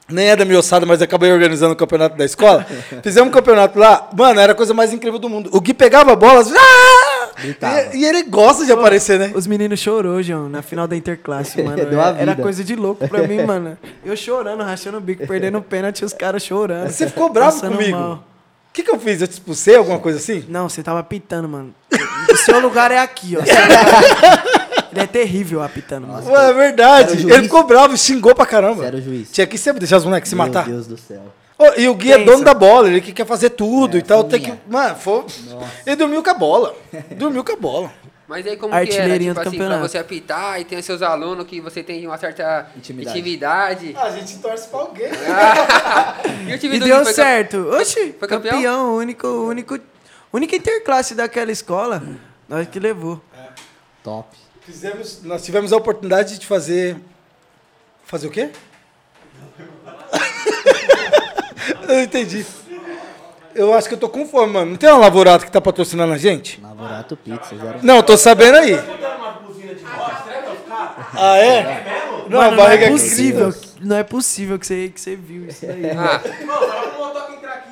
[0.10, 2.66] Nem é da minha ossada, mas acabei organizando o campeonato da escola.
[3.02, 4.10] Fizemos um campeonato lá.
[4.16, 5.50] Mano, era a coisa mais incrível do mundo.
[5.54, 7.30] O Gui pegava a bola, assim, ah!
[7.94, 9.32] E, e ele gosta de aparecer, né?
[9.34, 11.82] Os meninos chorou, João, na final da Interclasse, mano.
[12.20, 13.78] Era coisa de louco pra mim, mano.
[14.06, 16.90] Eu chorando, rachando o bico, perdendo o pênalti e os caras chorando.
[16.92, 17.98] Você ficou bravo comigo.
[17.98, 18.24] mal.
[18.74, 19.22] O que, que eu fiz?
[19.22, 20.44] Eu te expulsei, alguma coisa assim?
[20.50, 21.76] Não, você tava apitando, mano.
[22.28, 23.42] O seu lugar é aqui, ó.
[24.92, 26.28] Ele é terrível apitando, mano.
[26.28, 27.22] Ué, é verdade.
[27.32, 28.84] Ele ficou bravo, xingou pra caramba.
[28.84, 29.32] Era o juiz.
[29.32, 30.66] Tinha que sempre deixar os moleques se Meu matar.
[30.66, 31.22] Deus do céu.
[31.56, 34.02] Ô, e o Gui é dono da bola, ele que quer fazer tudo É, e
[34.02, 34.24] tal.
[34.24, 34.52] Tem que.
[34.68, 35.24] Mano, foi...
[35.86, 36.76] ele dormiu com a bola.
[37.16, 37.92] Dormiu com a bola.
[38.28, 39.82] Mas aí como que era, tipo do assim, pra campeonato.
[39.82, 43.20] você apitar e tem os seus alunos que você tem uma certa Intimidade.
[43.20, 43.96] intimidade.
[43.98, 45.10] A gente torce pra alguém.
[46.48, 47.58] E o time E do deu Gui foi cam- certo.
[47.80, 48.54] Oxi, foi campeão?
[48.56, 49.78] campeão, único, único,
[50.32, 52.02] única interclasse daquela escola.
[52.48, 53.22] Nós que levou.
[54.04, 54.30] Top.
[54.62, 56.98] Fizemos, nós tivemos a oportunidade de fazer.
[58.06, 58.50] Fazer o quê?
[61.84, 62.46] eu não entendi.
[63.56, 64.72] Eu acho que eu tô com fome, mano.
[64.72, 66.60] Não tem uma lavorata que tá patrocinando a gente?
[66.62, 67.80] Lavorato Pizza, zero.
[67.82, 68.74] Não, eu tô sabendo aí.
[71.16, 72.26] Ah, é?
[72.30, 72.94] Não, a Mano, não barriga é aqui.
[73.00, 73.54] possível.
[73.82, 75.92] Não é possível que você, que você viu isso daí.
[75.92, 76.22] Ah,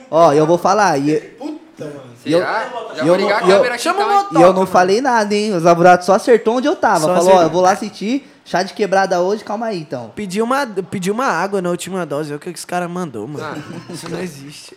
[0.09, 0.97] Ó, eu vou falar.
[0.99, 2.69] E, E eu- será?
[2.95, 4.25] Já e vou eu ligar a não- e eu- câmera aqui Chama o hein?
[4.33, 5.53] e eu não falei nada, hein?
[5.55, 6.99] Os laboratórios só acertou onde eu tava.
[6.99, 7.41] Só Falou, ó, acertou.
[7.43, 8.27] eu vou lá assistir.
[8.43, 10.11] Chá de quebrada hoje, calma aí então.
[10.15, 12.33] Pedi uma, pedi uma água na última dose.
[12.33, 13.43] É o que os caras mandou, mano.
[13.45, 13.91] Ah.
[13.93, 14.75] Isso não existe.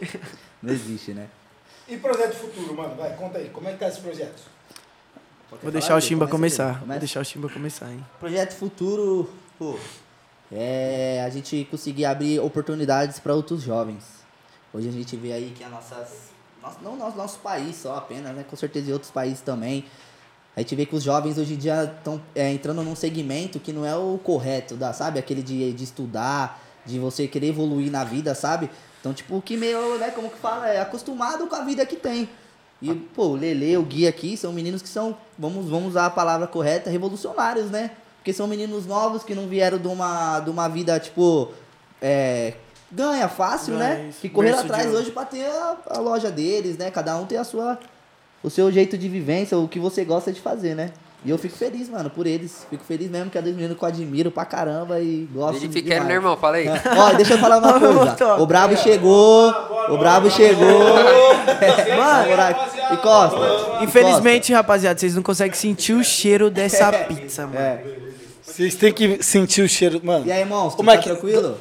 [0.65, 1.29] Não existe, né?
[1.87, 2.95] E projeto futuro, mano?
[2.95, 3.51] Vai, conta aí.
[3.51, 4.43] Como é que tá esse projeto?
[5.63, 6.87] Vou deixar o Chimba Começa, começar.
[6.87, 8.05] Vou deixar o Chimba começar, hein.
[8.19, 9.79] Projeto futuro, pô,
[10.51, 14.03] é a gente conseguir abrir oportunidades para outros jovens.
[14.73, 18.35] Hoje a gente vê aí que a nossas, nosso, não nosso, nosso país só apenas,
[18.35, 18.45] né?
[18.49, 19.85] Com certeza em outros países também.
[20.57, 23.85] A gente vê que os jovens hoje em dia estão entrando num segmento que não
[23.85, 25.19] é o correto, da, sabe?
[25.19, 28.71] Aquele de, de estudar, de você querer evoluir na vida, sabe?
[29.05, 32.27] Então, tipo, que meio, né, como que fala, é acostumado com a vida que tem.
[32.81, 36.11] E, pô, o Lele, o Gui aqui, são meninos que são, vamos, vamos usar a
[36.11, 37.91] palavra correta, revolucionários, né?
[38.17, 41.53] Porque são meninos novos que não vieram de uma, de uma vida, tipo,
[42.01, 42.55] é,
[42.91, 44.11] ganha fácil, né?
[44.23, 46.91] Que correram de atrás hoje pra ter a, a loja deles, né?
[46.91, 47.79] Cada um tem a sua,
[48.43, 50.91] o seu jeito de vivência, o que você gosta de fazer, né?
[51.25, 52.67] E eu fico feliz, mano, por eles.
[52.69, 55.69] Fico feliz mesmo que é dois meninos que eu admiro pra caramba e gosto Ele
[55.69, 55.75] demais.
[55.85, 56.37] fica né, irmão?
[56.37, 56.67] Fala aí.
[56.99, 58.35] Ó, deixa eu falar uma coisa.
[58.39, 59.49] O Brabo chegou.
[59.89, 60.67] O Brabo chegou.
[61.97, 62.31] Mano,
[62.93, 63.83] e Costa.
[63.83, 67.59] Infelizmente, rapaziada, vocês não conseguem sentir o cheiro dessa pizza, mano.
[67.59, 67.83] É.
[68.43, 70.01] Vocês têm que sentir o cheiro.
[70.05, 70.27] Mano.
[70.27, 71.57] E aí, monstro, Como é tá que- tranquilo?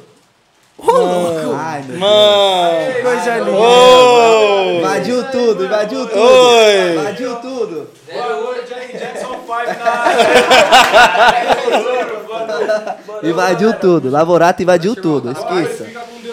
[0.76, 1.54] Ô, louco!
[1.56, 2.00] Ai, meu Deus.
[2.00, 3.02] Mano.
[3.02, 3.50] Coisa linda.
[3.58, 4.78] Ô!
[4.80, 6.18] Invadiu tudo, invadiu tudo.
[6.20, 6.92] Oi.
[6.98, 7.88] Invadiu tudo.
[8.06, 8.53] Jackson
[9.44, 9.52] 5
[13.22, 14.10] na Invadiu tudo.
[14.10, 15.30] Lavorato invadiu tudo.
[15.32, 15.86] Esqueça.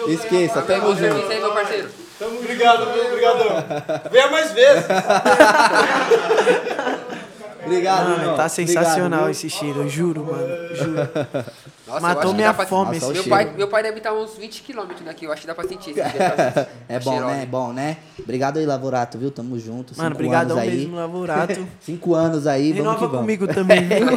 [0.08, 1.32] Esqueça, tamo Bom serviço junto.
[1.32, 1.88] aí, meu parceiro.
[2.20, 3.64] Obrigado, meu, obrigadão.
[4.10, 4.84] Venha mais vezes.
[7.64, 8.36] Obrigado, Mano, irmão.
[8.36, 10.76] tá sensacional Obrigado, esse cheiro, eu juro, mano.
[10.76, 11.08] Juro.
[11.86, 12.94] Nossa, Matou minha pra- fome.
[12.94, 13.28] Nossa, o Meu cheiro.
[13.30, 15.90] pai, meu pai deve estar uns 20 km daqui, eu acho que dá pra sentir
[15.90, 16.16] esse cheiro.
[16.88, 17.42] É bom, né?
[17.42, 17.96] É bom, né?
[18.18, 19.30] Obrigado aí, Lavorato, viu?
[19.30, 19.96] Tamo junto.
[19.96, 20.16] Mano,
[20.58, 20.70] aí.
[20.70, 21.66] mesmo, Lavorato.
[21.80, 23.20] Cinco anos aí, vamos que Renova vamos.
[23.20, 24.08] comigo também, viu?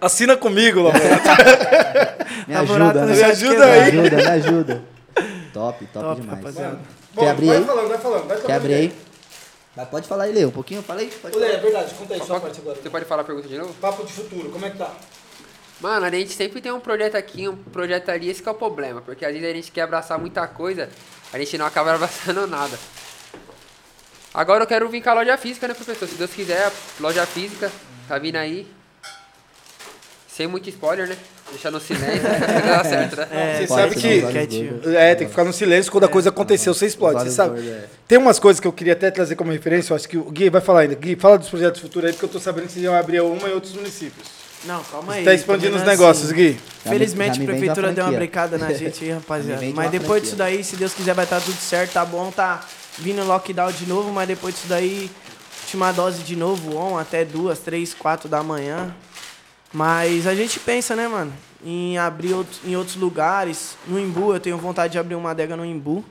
[0.00, 1.04] Assina comigo, Lavora.
[2.46, 3.14] Me Lavorato ajuda, né?
[3.16, 3.80] Me ajuda Me aí.
[3.80, 4.82] ajuda, me ajuda.
[5.52, 6.38] Top, top, Top, demais.
[6.38, 6.78] rapaziada.
[7.16, 7.64] Quer abrir vai aí?
[7.64, 8.26] falando, vai falando.
[8.28, 8.92] Vai Quer abrir aí?
[9.76, 10.82] Mas pode falar aí, Lê, um pouquinho?
[10.82, 11.08] Fala aí.
[11.08, 12.78] Pode Ô, Lê, é verdade, conta aí sua parte agora.
[12.80, 13.74] Você pode falar a pergunta de novo?
[13.74, 14.94] Papo de futuro, como é que tá?
[15.78, 18.54] Mano, a gente sempre tem um projeto aqui, um projeto ali, esse que é o
[18.54, 19.02] problema.
[19.02, 20.88] Porque às vezes a gente quer abraçar muita coisa,
[21.30, 22.78] a gente não acaba abraçando nada.
[24.32, 26.08] Agora eu quero vir com a loja física, né, professor?
[26.08, 27.70] Se Deus quiser, loja física,
[28.08, 28.75] tá vindo aí.
[30.36, 31.16] Sem muito spoiler, né?
[31.50, 33.28] Deixar no silêncio, vai dar certo, né?
[33.30, 36.84] É, Você sabe que- É, tem que ficar no silêncio quando a coisa aconteceu, você
[36.84, 37.66] explode, você sabe?
[37.66, 37.84] é.
[38.06, 40.50] Tem umas coisas que eu queria até trazer como referência, eu acho que o Gui
[40.50, 40.94] vai falar ainda.
[40.94, 43.48] Gui, fala dos projetos futuros aí, porque eu tô sabendo que vocês iam abrir uma
[43.48, 44.28] em outros municípios.
[44.64, 45.24] Não, calma aí.
[45.24, 46.34] Tá expandindo os é negócios, assim.
[46.34, 46.60] Gui.
[46.84, 49.64] Felizmente a prefeitura deu uma brecada na gente aí, rapaziada.
[49.74, 52.62] Mas depois disso daí, se Deus quiser, vai estar tudo certo, tá bom, tá
[52.98, 55.10] vindo lockdown de novo, mas depois disso daí,
[55.62, 58.94] última dose de novo, on, até duas, três, quatro da manhã.
[59.76, 61.30] Mas a gente pensa, né, mano,
[61.62, 63.76] em abrir outros, em outros lugares.
[63.86, 66.02] No Imbu, eu tenho vontade de abrir uma adega no Imbu.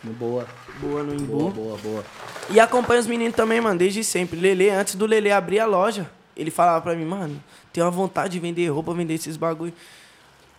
[0.00, 0.46] Boa,
[0.80, 1.26] Boa no Imbu.
[1.26, 2.04] boa, boa, boa.
[2.48, 4.38] E acompanha os meninos também, mano, desde sempre.
[4.38, 8.34] Lele, antes do Lele abrir a loja, ele falava pra mim, mano, tenho uma vontade
[8.34, 9.72] de vender roupa, vender esses bagulho.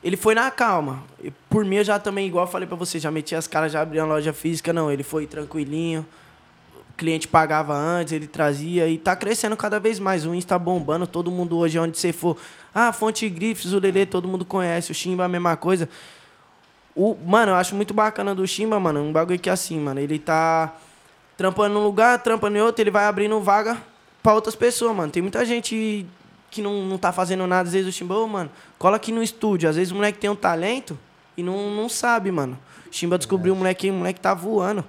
[0.03, 1.01] Ele foi na calma.
[1.23, 3.71] E por mim, eu já também, igual eu falei pra você, já meti as caras,
[3.71, 4.73] já abri uma loja física.
[4.73, 6.05] Não, ele foi tranquilinho.
[7.03, 8.87] Cliente pagava antes, ele trazia.
[8.87, 10.25] E tá crescendo cada vez mais.
[10.25, 12.37] O Insta bombando, todo mundo hoje, onde você for.
[12.73, 14.89] Ah, Fonte Grifes, o Lele, todo mundo conhece.
[14.89, 15.89] O Chimba, a mesma coisa.
[16.95, 19.01] O, mano, eu acho muito bacana do Chimba, mano.
[19.01, 19.99] Um bagulho que é assim, mano.
[19.99, 20.73] Ele tá
[21.35, 23.77] trampando num lugar, trampando em outro, ele vai abrindo vaga
[24.21, 25.11] pra outras pessoas, mano.
[25.11, 26.05] Tem muita gente
[26.49, 29.21] que não, não tá fazendo nada, às vezes o Chimba, ô, mano, cola aqui no
[29.21, 29.67] estúdio.
[29.67, 30.97] Às vezes o moleque tem um talento
[31.35, 32.57] e não, não sabe, mano.
[32.89, 34.85] O Chimba descobriu o moleque, o moleque tá voando.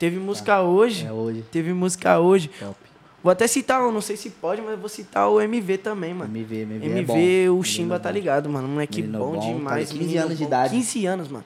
[0.00, 1.04] Teve música hoje.
[1.06, 1.44] É hoje.
[1.52, 2.50] Teve música hoje.
[2.58, 2.74] Top.
[3.22, 6.34] Vou até citar não sei se pode, mas vou citar o MV também, mano.
[6.34, 7.58] MV, MV, é MV, bom.
[7.58, 8.14] o Chimba tá bom.
[8.14, 8.66] ligado, mano.
[8.66, 9.90] Um moleque Menino bom, bom, tá demais.
[9.90, 10.48] ali, 15 menino anos de bom.
[10.48, 10.74] idade.
[10.74, 11.44] 15 anos, mano.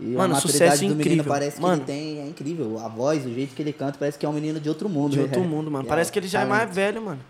[0.00, 1.04] E Mano, a sucesso incrível.
[1.04, 1.76] menino parece que Mano.
[1.76, 2.78] ele tem, é incrível.
[2.78, 5.10] A voz, o jeito que ele canta, parece que é um menino de outro mundo.
[5.10, 5.24] De né?
[5.24, 5.84] outro mundo, mano.
[5.84, 7.20] E Parece que ele já é mais velho, mano.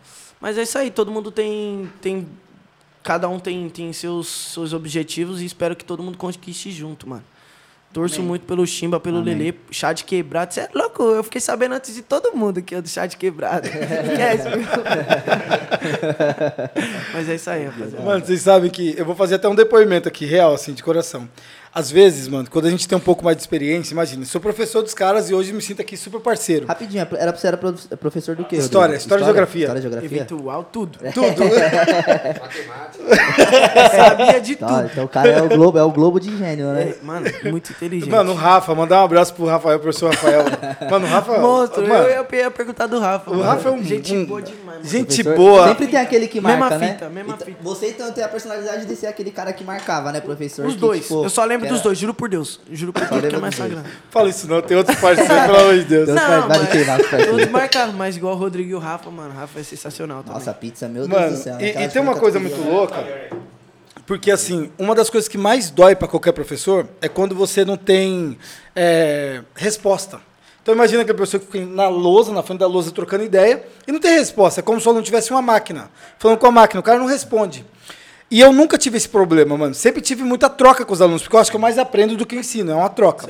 [0.41, 1.91] Mas é isso aí, todo mundo tem.
[2.01, 2.29] tem
[3.03, 7.25] cada um tem, tem seus, seus objetivos e espero que todo mundo conquiste junto, mano.
[7.93, 8.29] Torço Amém.
[8.29, 9.35] muito pelo Chimba, pelo Amém.
[9.37, 10.55] Lelê, chá de quebrado.
[10.55, 11.03] Você é louco?
[11.03, 13.67] Eu fiquei sabendo antes de todo mundo que é do chá de quebrado.
[13.67, 14.67] Esquece, viu?
[17.13, 18.05] Mas é isso aí, rapaziada.
[18.05, 21.29] Mano, vocês sabem que eu vou fazer até um depoimento aqui, real, assim, de coração.
[21.73, 24.83] Às vezes, mano, quando a gente tem um pouco mais de experiência, imagina, sou professor
[24.83, 26.67] dos caras e hoje me sinto aqui super parceiro.
[26.67, 28.57] Rapidinho, era pra você era professor do quê?
[28.57, 29.61] História, história e geografia.
[29.67, 30.17] História e geografia?
[30.19, 30.99] Eventual, tudo.
[31.15, 31.45] Tudo.
[32.41, 33.97] Matemática.
[33.97, 34.89] Sabia de Tá, tudo.
[34.93, 36.95] então o cara é o Globo, é o Globo de gênio, né?
[37.01, 38.11] É, mano, muito inteligente.
[38.11, 40.45] Mano, o Rafa, mandar um abraço pro Rafael, professor Rafael.
[40.91, 41.39] Mano, o Rafa.
[41.39, 43.31] Monstro, mano, eu, eu ia perguntar do Rafa.
[43.31, 43.49] o mano.
[43.49, 43.83] Rafa é um.
[43.85, 44.81] Gente um- boa demais, mano.
[44.85, 45.69] Gente boa.
[45.69, 47.11] Sempre tem aquele que Mesma marca, fita, né?
[47.15, 47.57] mesma fita.
[47.63, 50.67] Você então tem a personalidade de ser aquele cara que marcava, né, professor?
[50.67, 51.03] Os Que, dois.
[51.03, 52.61] tipo, eu só lembro que dos era- dois, juro por Deus.
[52.73, 53.87] Juro por tudo que é mais sagrado.
[54.11, 56.07] Fala isso não, tem outros parceiros, pelo amor de Deus.
[56.07, 57.37] Deus faz- vai me queimar, os parceiros.
[57.37, 59.31] todos marcaram, mas igual o Rodrigo e o Rafa, mano.
[59.31, 60.35] O Rafa é sensacional também.
[60.39, 61.57] Nossa, pizza, meu Deus Mano, do céu.
[61.61, 63.05] e, e tem uma coisa muito louca,
[64.07, 67.77] porque assim, uma das coisas que mais dói pra qualquer professor é quando você não
[67.77, 68.37] tem
[68.75, 70.21] é, resposta.
[70.63, 73.93] Então imagina aquele professor que fica na lousa, na frente da lousa, trocando ideia, e
[73.93, 74.61] não tem resposta.
[74.61, 77.07] É como se o aluno tivesse uma máquina, falando com a máquina, o cara não
[77.07, 77.65] responde.
[78.31, 79.75] E eu nunca tive esse problema, mano.
[79.75, 82.25] Sempre tive muita troca com os alunos, porque eu acho que eu mais aprendo do
[82.25, 83.29] que ensino, é uma troca.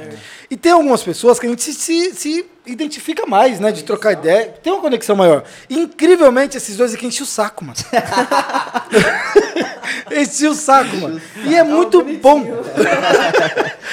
[0.51, 3.73] E tem algumas pessoas que a gente se, se- se identifica mais, né?
[3.73, 4.55] De trocar ideia.
[4.63, 5.43] Tem uma conexão maior.
[5.71, 7.79] E, incrivelmente, esses dois aqui enchem o saco, mano.
[10.13, 11.21] Enchi o saco, mano.
[11.47, 12.45] E é muito bom.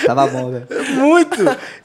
[0.06, 0.67] Tava bom, velho.
[0.96, 1.36] Muito.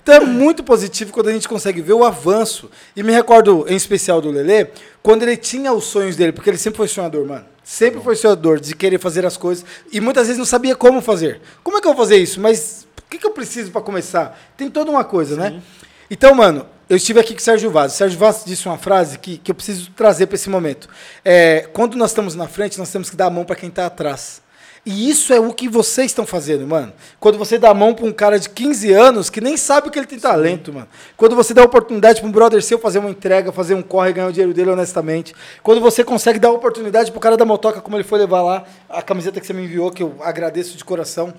[0.02, 2.70] Então é muito positivo quando a gente consegue ver o avanço.
[2.96, 4.68] E me recordo, em especial, do Lelê,
[5.02, 7.44] quando ele tinha os sonhos dele, porque ele sempre foi sonhador, mano.
[7.64, 9.64] Sempre foi sonhador de querer fazer as coisas.
[9.92, 11.40] E muitas vezes não sabia como fazer.
[11.62, 12.40] Como é que eu vou fazer isso?
[12.40, 14.38] Mas o que, que eu preciso para começar?
[14.56, 15.62] Tem toda uma coisa, né?
[16.10, 17.94] Então, mano, eu estive aqui com o Sérgio Vaz.
[17.94, 20.88] O Sérgio Vaz disse uma frase que, que eu preciso trazer para esse momento.
[21.24, 23.86] É, quando nós estamos na frente, nós temos que dar a mão para quem está
[23.86, 24.41] atrás.
[24.84, 26.92] E isso é o que vocês estão fazendo, mano.
[27.20, 29.96] Quando você dá a mão pra um cara de 15 anos que nem sabe que
[29.96, 30.88] ele tem talento, mano.
[31.16, 34.10] Quando você dá a oportunidade pra um brother seu fazer uma entrega, fazer um corre
[34.10, 35.34] e ganhar o dinheiro dele honestamente.
[35.62, 38.64] Quando você consegue dar a oportunidade pro cara da motoca, como ele foi levar lá,
[38.88, 41.32] a camiseta que você me enviou, que eu agradeço de coração.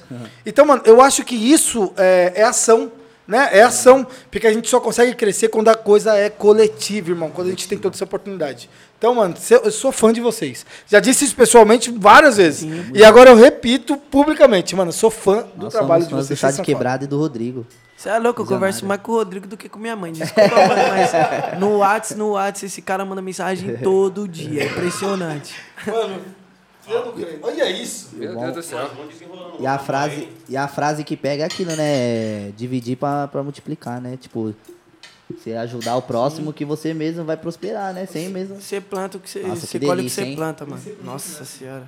[0.45, 2.93] Então, mano, eu acho que isso é, é ação.
[3.25, 3.49] Né?
[3.53, 7.47] É ação, porque a gente só consegue crescer quando a coisa é coletiva, irmão, quando
[7.47, 8.69] a gente tem toda essa oportunidade.
[9.03, 10.65] Então, mano, eu sou fã de vocês.
[10.87, 12.65] Já disse isso pessoalmente várias vezes.
[12.93, 16.27] e agora eu repito publicamente, mano, eu sou fã do Nós trabalho de fãs do
[16.27, 16.39] vocês.
[16.39, 17.67] Chá vocês de são Quebrada e do Rodrigo.
[17.97, 20.13] Você é louco, eu converso mais com o Rodrigo do que com minha mãe.
[20.13, 21.11] Desculpa, mano, mas
[21.59, 24.63] no Whats, no Whats, esse cara manda mensagem todo dia.
[24.63, 25.53] É impressionante.
[25.85, 26.21] Mano,
[26.87, 27.39] eu não creio.
[27.41, 28.11] Olha isso.
[28.13, 28.89] Meu Deus do céu.
[29.59, 32.51] E a frase, e a frase que pega é aquilo, né?
[32.55, 34.15] Dividir pra, pra multiplicar, né?
[34.15, 34.55] Tipo,
[35.29, 38.05] você ajudar o próximo que você mesmo vai prosperar, né?
[38.05, 38.59] Sem mesmo.
[38.61, 39.39] Você planta o que você.
[39.41, 40.81] Nossa, Você que colhe o que você planta, mano.
[41.03, 41.87] Nossa senhora.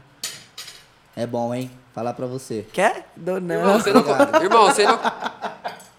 [1.15, 1.71] É bom, hein?
[1.93, 2.65] Falar pra você.
[2.73, 3.09] Quer?
[3.15, 3.55] Dou não.
[3.55, 4.01] Irmão, você não,
[4.41, 4.99] irmão, você não.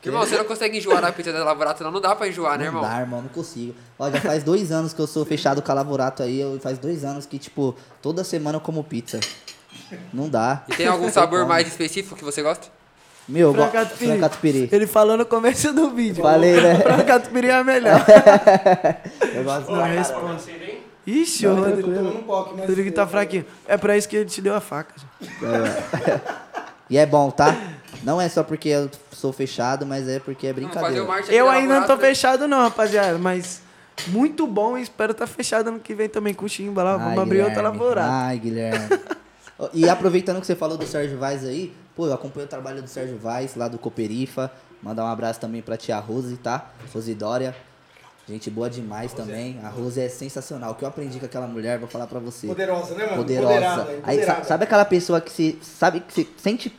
[0.05, 1.91] Irmão, você não consegue enjoar na pizza da Lavorato, não.
[1.91, 2.83] Não dá pra enjoar, né, Não irmão?
[2.83, 3.75] dá, irmão, não consigo.
[3.99, 6.41] Ó, já faz dois anos que eu sou fechado com a Lavorato aí.
[6.41, 9.19] Eu, faz dois anos que, tipo, toda semana eu como pizza.
[10.13, 10.63] Não dá.
[10.69, 12.69] E tem algum sabor mais específico que você gosta?
[13.29, 13.69] Meu, go-
[14.21, 14.69] catupiry.
[14.71, 16.23] Ele falou no começo do vídeo.
[16.23, 16.77] Falei, né?
[16.83, 18.05] Frango catupiry é a melhor.
[19.35, 20.43] Eu gosto Não responde.
[21.07, 22.69] Ixi, o Rodrigo, tomando um mas...
[22.69, 23.45] Rodrigo tá fraquinho.
[23.67, 24.95] É pra isso que ele te deu a faca.
[25.21, 26.47] já.
[26.89, 27.53] E é bom, tá?
[28.05, 31.03] Não é só porque eu sou fechado, mas é porque é Vamos brincadeira.
[31.03, 32.01] o marketing aqui Eu da ainda não tô né?
[32.01, 33.61] fechado não, rapaziada, mas
[34.07, 36.97] muito bom e espero estar fechado ano que vem também com o Chimba lá.
[36.97, 37.79] Vamos Ai, abrir outra Guilherme.
[37.81, 38.09] lavorada.
[38.13, 38.89] Ai, Guilherme.
[39.75, 42.89] E aproveitando que você falou do Sérgio Vaz aí, pô, eu acompanho o trabalho do
[42.89, 44.51] Sérgio Vaz, lá do Cooperifa.
[44.83, 46.71] Mandar um abraço também pra tia Rose, tá?
[46.93, 47.57] Rose Dória.
[48.29, 49.59] Gente boa demais também.
[49.65, 50.73] A Rose é sensacional.
[50.73, 52.47] O que eu aprendi com aquela mulher, vou falar pra você.
[52.49, 53.17] Poderosa, né, mano?
[53.19, 53.87] Poderosa.
[54.03, 56.77] Aí, sabe aquela pessoa que se sabe que se sente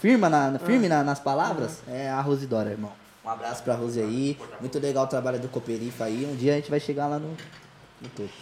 [0.00, 1.78] firma na, firme na- nas palavras?
[1.88, 2.92] É a Rose Dória, irmão.
[3.24, 4.38] Um abraço pra Rose aí.
[4.60, 6.24] Muito legal o trabalho do Cooperifa aí.
[6.24, 7.36] Um dia a gente vai chegar lá no.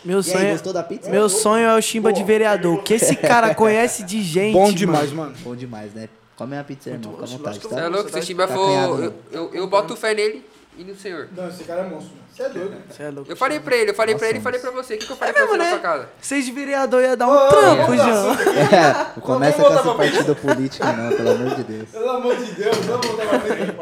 [0.05, 1.11] Meu e sonho, aí, gostou da pizza?
[1.11, 2.83] meu sonho é o Chimba de vereador.
[2.83, 4.53] Que esse cara conhece de gente.
[4.55, 5.35] Bom demais, mano.
[5.42, 6.09] Bom demais, né?
[6.37, 7.12] Come a pizza, irmão.
[7.12, 7.88] Com a vontade, que Você é tá?
[7.88, 8.11] louco?
[8.11, 9.03] Se o Chimba Tá for.
[9.05, 10.42] Eu, eu, eu boto fé nele
[10.79, 11.29] e no senhor.
[11.37, 12.12] Não, esse cara é monstro.
[12.14, 12.20] mano.
[12.35, 12.79] Você é doido, né?
[12.96, 13.31] Cê é louco.
[13.31, 14.94] Eu falei pra ele, eu falei pra Nossa, ele e falei pra você.
[14.94, 15.70] O que, que eu falei É pra mesmo, você na né?
[15.73, 16.09] sua casa?
[16.23, 18.33] Vocês de vereador ia dar um trampo, João.
[18.33, 21.88] É, não começa com essa pra partida política, não, pelo amor de Deus.
[21.90, 23.77] Pelo amor de Deus, vamos voltar pra frente.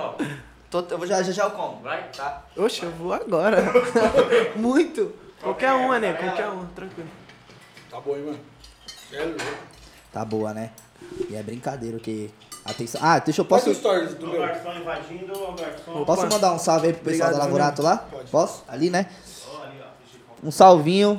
[0.70, 1.80] Tô, eu vou já, já já eu como.
[1.82, 2.08] Vai?
[2.16, 2.42] Tá?
[2.56, 3.62] Oxe, eu vou agora.
[4.56, 5.12] Muito.
[5.42, 6.12] Qualquer uma, né?
[6.14, 7.08] Qualquer uma, tranquilo.
[7.90, 8.40] Tá bom, hein, mano.
[9.12, 9.40] É louco.
[10.12, 10.70] Tá boa, né?
[11.30, 12.30] E é brincadeira que.
[12.64, 13.00] Atenção.
[13.02, 14.40] Ah, deixa eu Posso stories do meu?
[14.40, 16.04] garçom invadindo, o garçom.
[16.04, 17.96] Posso mandar um salve aí pro pessoal Obrigado, da Lavorato lá?
[17.96, 18.30] Pode.
[18.30, 18.64] Posso?
[18.68, 19.06] Ali, né?
[20.44, 21.18] Um salvinho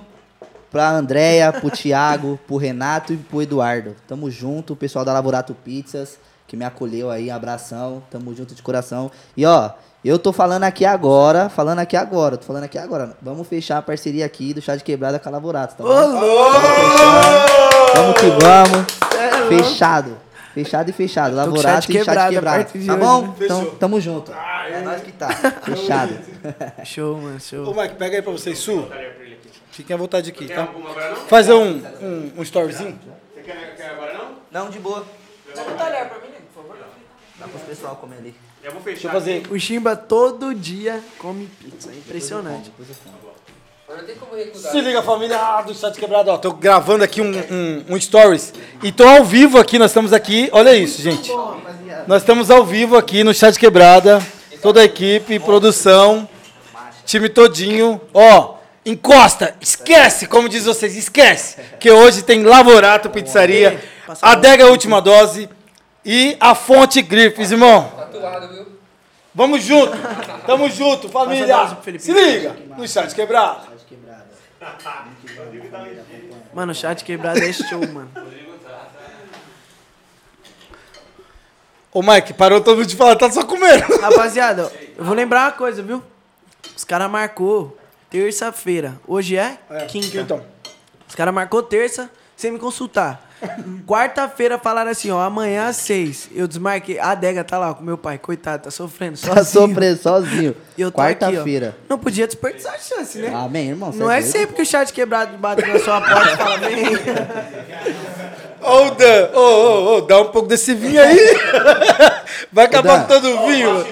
[0.69, 3.95] pra Andréia, pro Thiago, pro Renato e pro Eduardo.
[4.08, 8.62] Tamo junto, o pessoal da Lavorato Pizzas, que me acolheu aí, abração, tamo junto de
[8.62, 9.12] coração.
[9.36, 9.71] E ó,
[10.03, 13.15] eu tô falando aqui agora, falando aqui agora, tô falando aqui agora.
[13.21, 15.89] Vamos fechar a parceria aqui do Chá de Quebrada com a Lavorato, tá bom?
[17.95, 18.85] Vamos que vamos.
[19.49, 20.17] Fechado.
[20.53, 21.35] Fechado e fechado.
[21.35, 22.63] Lavorato chá de e chá quebrada de a quebrado.
[22.63, 23.21] partir de Tá bom?
[23.21, 23.33] né?
[23.41, 24.31] Então, tamo junto.
[24.71, 25.29] É nós que tá.
[25.63, 26.13] Fechado.
[26.83, 27.75] Show, mano, Ô, show.
[27.75, 28.88] Mike, pega aí pra vocês, Su.
[29.71, 30.67] Fiquem à vontade aqui, tá?
[31.27, 32.99] Fazer um, um, um storyzinho.
[33.33, 34.31] Você quer, quer agora não?
[34.63, 35.05] Não, de boa.
[35.55, 36.33] um talher pra mim,
[37.39, 38.36] Dá pros pessoal comer ali.
[38.62, 39.08] Já vou Deixa fechar.
[39.08, 39.43] eu fazer.
[39.49, 41.89] O Chimba todo dia come pizza.
[41.89, 42.69] É impressionante.
[44.19, 44.54] Como.
[44.54, 46.30] Se liga, família ah, do Chat Quebrado.
[46.30, 48.54] Ó, tô gravando aqui um, um, um stories.
[48.84, 50.49] E tô ao vivo aqui, nós estamos aqui.
[50.52, 51.32] Olha isso, gente.
[52.06, 54.21] Nós estamos ao vivo aqui no Chat Quebrada.
[54.62, 56.28] Toda a equipe, produção,
[57.06, 57.99] time todinho.
[58.13, 61.58] Ó, encosta, esquece, como diz vocês, esquece.
[61.80, 63.82] Que hoje tem Lavorato Pizzaria,
[64.21, 65.49] Adega Última Dose
[66.05, 67.89] e a Fonte Grifes, irmão.
[67.95, 68.67] Tatuado, viu?
[69.33, 69.93] Vamos junto,
[70.45, 71.77] tamo junto, família.
[71.99, 73.67] Se liga, no Chat Quebrado.
[76.53, 78.12] Mano, o chat quebrado é show, mano.
[81.91, 83.83] Ô, Mike, parou todo mundo de falar, tá só comendo.
[83.99, 86.03] Rapaziada, eu vou lembrar uma coisa, viu?
[86.75, 87.77] Os caras marcou
[88.09, 88.99] terça-feira.
[89.07, 89.57] Hoje é,
[89.88, 90.17] quinta.
[90.17, 90.45] Então,
[91.07, 93.28] Os caras marcou terça sem me consultar.
[93.88, 96.30] Quarta-feira falaram assim, ó, amanhã às seis.
[96.36, 96.99] Eu desmarquei.
[96.99, 99.17] A adega tá lá com meu pai, coitado, tá sofrendo.
[99.19, 99.67] Tá sozinho.
[99.67, 100.56] sofrendo sozinho.
[100.93, 101.75] Quarta-feira.
[101.88, 103.32] Não podia desperdiçar a chance, né?
[103.34, 103.91] Amém, irmão.
[103.93, 104.32] Não é doido?
[104.32, 106.86] sempre que o chat quebrado bate na sua porta e fala, vem.
[108.62, 111.17] ô, Dan, ô, ô, ô, dá um pouco desse vinho aí.
[112.52, 113.86] Vai acabar com todo o vinho.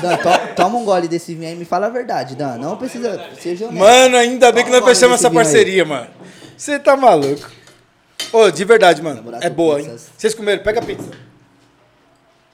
[0.00, 2.56] Dan, to- toma um gole desse vinho aí e me fala a verdade, Dan.
[2.58, 3.20] Não precisa.
[3.40, 3.78] Seja honesto.
[3.84, 5.44] Mano, ainda bem que nós um fechamos essa vinho aí.
[5.46, 6.06] parceria, mano.
[6.56, 7.48] Você tá maluco.
[8.32, 9.22] Ô, de verdade, mano.
[9.40, 9.86] É boa, hein?
[9.86, 10.10] Pizzas.
[10.16, 11.08] Vocês comeram, pega a pizza.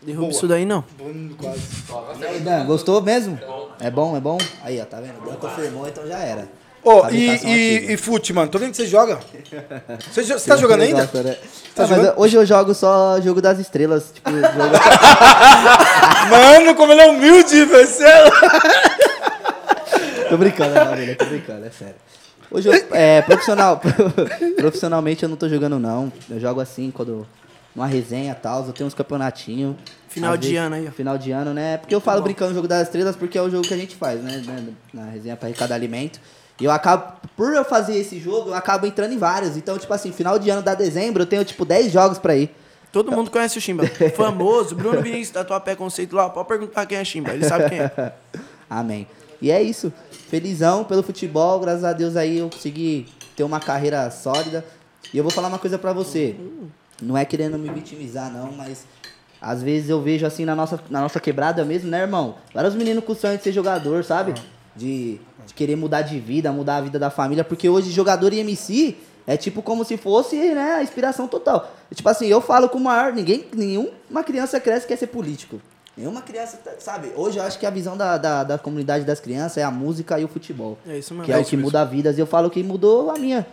[0.03, 0.85] Derruba isso daí, não.
[1.01, 1.61] Hum, quase.
[2.21, 3.39] E aí, Dan, gostou mesmo?
[3.81, 4.39] É bom, é bom?
[4.63, 5.21] Aí, ó, tá vendo?
[5.23, 6.49] O Dan confirmou, então já era.
[6.85, 7.91] Ô, Fabricação e, ativa.
[7.91, 8.49] e, e fute, mano.
[8.51, 9.19] Tô vendo que você joga.
[10.13, 11.03] Você, jo- você tá jogando ainda?
[11.03, 11.37] Gosta, né?
[11.75, 12.21] Tá Ah, mas jogando?
[12.21, 14.13] hoje eu jogo só jogo das estrelas.
[14.15, 14.47] Tipo, jogo...
[16.31, 17.89] Mano, como ele é humilde, velho.
[18.05, 18.31] É-
[20.31, 21.17] tô brincando, né, Maurílio?
[21.17, 21.95] Tô brincando, é sério.
[22.51, 23.81] Hoje, eu, é, profissional,
[24.57, 26.13] profissionalmente eu não tô jogando, não.
[26.31, 27.27] Eu jogo assim, quando
[27.75, 29.77] uma resenha e tal, eu tenho uns campeonatinhos.
[30.09, 30.91] Final de vezes- ano aí, ó.
[30.91, 31.77] Final de ano, né?
[31.77, 33.95] Porque eu falo brincando no jogo das estrelas, porque é o jogo que a gente
[33.97, 34.43] faz, né?
[34.47, 36.19] né, Na resenha pra arrecadar alimento.
[36.61, 39.57] E eu acabo, por eu fazer esse jogo, eu acabo entrando em vários.
[39.57, 42.51] Então, tipo assim, final de ano da dezembro, eu tenho, tipo, 10 jogos pra ir.
[42.91, 43.85] Todo mundo conhece o Chimba.
[44.17, 46.29] Famoso, Bruno Vinícius da tua pé conceito lá.
[46.31, 47.33] Pode perguntar quem é Chimba.
[47.33, 48.13] Ele sabe quem é.
[48.69, 49.07] Amém.
[49.41, 49.93] E é isso.
[50.29, 54.65] Felizão pelo futebol, graças a Deus aí eu consegui ter uma carreira sólida.
[55.13, 56.37] E eu vou falar uma coisa pra você.
[57.01, 58.85] Não é querendo me vitimizar, não, mas
[59.41, 62.35] às vezes eu vejo assim na nossa, na nossa quebrada mesmo, né, irmão?
[62.53, 64.35] Vários meninos com sonho de ser jogador, sabe?
[64.77, 68.41] De, de querer mudar de vida, mudar a vida da família, porque hoje jogador e
[68.41, 71.75] MC é tipo como se fosse, né, a inspiração total.
[71.95, 75.61] Tipo assim, eu falo com o maior, ninguém, nenhuma criança cresce quer ser político.
[75.99, 77.11] Nenhuma criança, tá- sabe?
[77.17, 80.19] Hoje eu acho que a visão da, da, da comunidade das crianças é a música
[80.21, 80.79] e o futebol.
[80.87, 81.27] É isso mesmo.
[81.27, 82.17] Que é, o que muda vidas.
[82.17, 83.45] E eu falo que mudou a minha.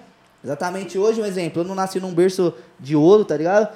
[0.44, 1.64] Exatamente hoje, um exemplo.
[1.64, 3.68] Eu não nasci num berço de ouro, tá ligado?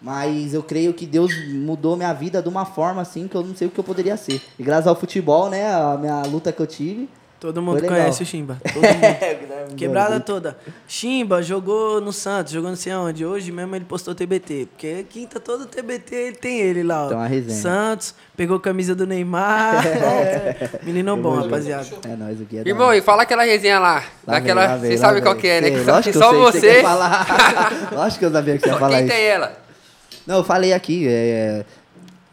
[0.00, 3.56] Mas eu creio que Deus mudou minha vida de uma forma assim que eu não
[3.56, 4.40] sei o que eu poderia ser.
[4.56, 5.74] E graças ao futebol, né?
[5.74, 7.08] A minha luta que eu tive.
[7.38, 8.58] Todo mundo conhece o Chimba.
[8.74, 9.76] Mundo.
[9.76, 10.56] Quebrada toda.
[10.88, 13.26] Chimba jogou no Santos, jogou não sei aonde.
[13.26, 14.68] Hoje mesmo ele postou TBT.
[14.72, 17.06] Porque quinta todo TBT ele tem ele lá, ó.
[17.06, 17.60] Então, a resenha.
[17.60, 19.84] Santos, pegou a camisa do Neymar.
[20.82, 21.86] Menino bom, rapaziada.
[22.08, 24.02] É nóis, o que é Irmão, e fala aquela resenha lá.
[24.26, 24.60] Lá daquela.
[24.62, 25.70] vem, lá vem, Você lá sabe qual que é, né?
[25.70, 26.82] Que que que só eu que você.
[26.82, 27.88] falar.
[27.92, 29.14] lógico que eu sabia que você ia falar quem isso.
[29.14, 29.52] tem ela.
[30.26, 31.64] Não, eu falei aqui, é,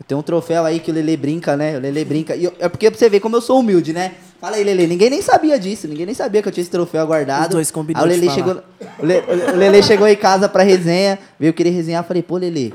[0.07, 1.77] tem um troféu aí que o Lele brinca, né?
[1.77, 2.35] O Lele brinca.
[2.35, 4.13] E eu- é porque pra você ver como eu sou humilde, né?
[4.43, 4.87] Fala aí, Lele.
[4.87, 5.87] Ninguém nem sabia disso.
[5.87, 7.43] Ninguém nem sabia que eu tinha esse troféu guardado.
[7.43, 8.61] Os dois combinou Aí o Lele chegou.
[8.99, 12.03] O Le- o Lele chegou em casa pra resenha, veio querer resenhar.
[12.03, 12.73] Falei, pô, Lele.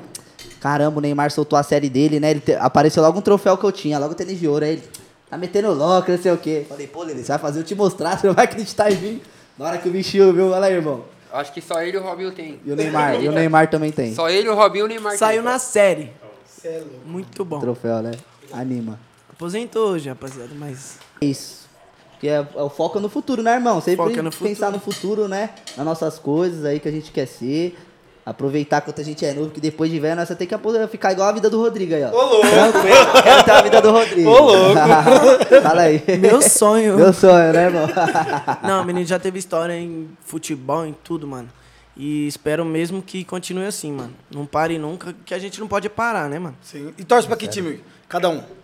[0.62, 2.30] Caramba, o Neymar soltou a série dele, né?
[2.30, 4.64] Ele te- apareceu logo um troféu que eu tinha, logo o tênis de ouro.
[4.64, 4.82] Aí ele
[5.28, 6.64] tá metendo louco, não sei o quê.
[6.66, 9.20] Falei, pô, Lele, você vai fazer eu te mostrar, você não vai acreditar em mim.
[9.58, 11.04] Na hora que o bichinho viu, olha aí, irmão.
[11.30, 12.58] Acho que só ele e o Robinho tem.
[12.64, 14.14] E o Neymar, e o Neymar também tem.
[14.14, 15.52] Só ele, o Robinho e o Neymar Saiu tem.
[15.52, 16.12] na série.
[17.04, 17.60] Muito bom.
[17.60, 18.12] Troféu, né?
[18.50, 18.98] Anima.
[19.38, 20.98] Aposentou hoje, rapaziada, mas.
[21.22, 21.68] Isso.
[22.18, 23.80] Que é, é o foco no futuro, né, irmão?
[23.80, 25.50] Sempre Foca no pensar no futuro, né?
[25.76, 27.78] Nas nossas coisas aí que a gente quer ser.
[28.26, 31.28] Aproveitar quanto a gente é novo, que depois de velho nós tem que ficar igual
[31.28, 32.10] a vida do Rodrigo aí, ó.
[32.10, 32.48] Ô, louco.
[32.48, 34.28] Tranquilo, quero ter a vida do Rodrigo.
[34.28, 34.74] Ô, louco.
[35.62, 36.02] Fala aí.
[36.18, 36.96] Meu sonho.
[36.96, 37.86] Meu sonho, né, irmão?
[38.66, 41.48] Não, o menino já teve história em futebol, em tudo, mano.
[41.96, 44.12] E espero mesmo que continue assim, mano.
[44.34, 46.56] Não pare nunca, que a gente não pode parar, né, mano?
[46.60, 46.92] Sim.
[46.98, 47.80] E torce pra que time?
[48.08, 48.57] Cada um.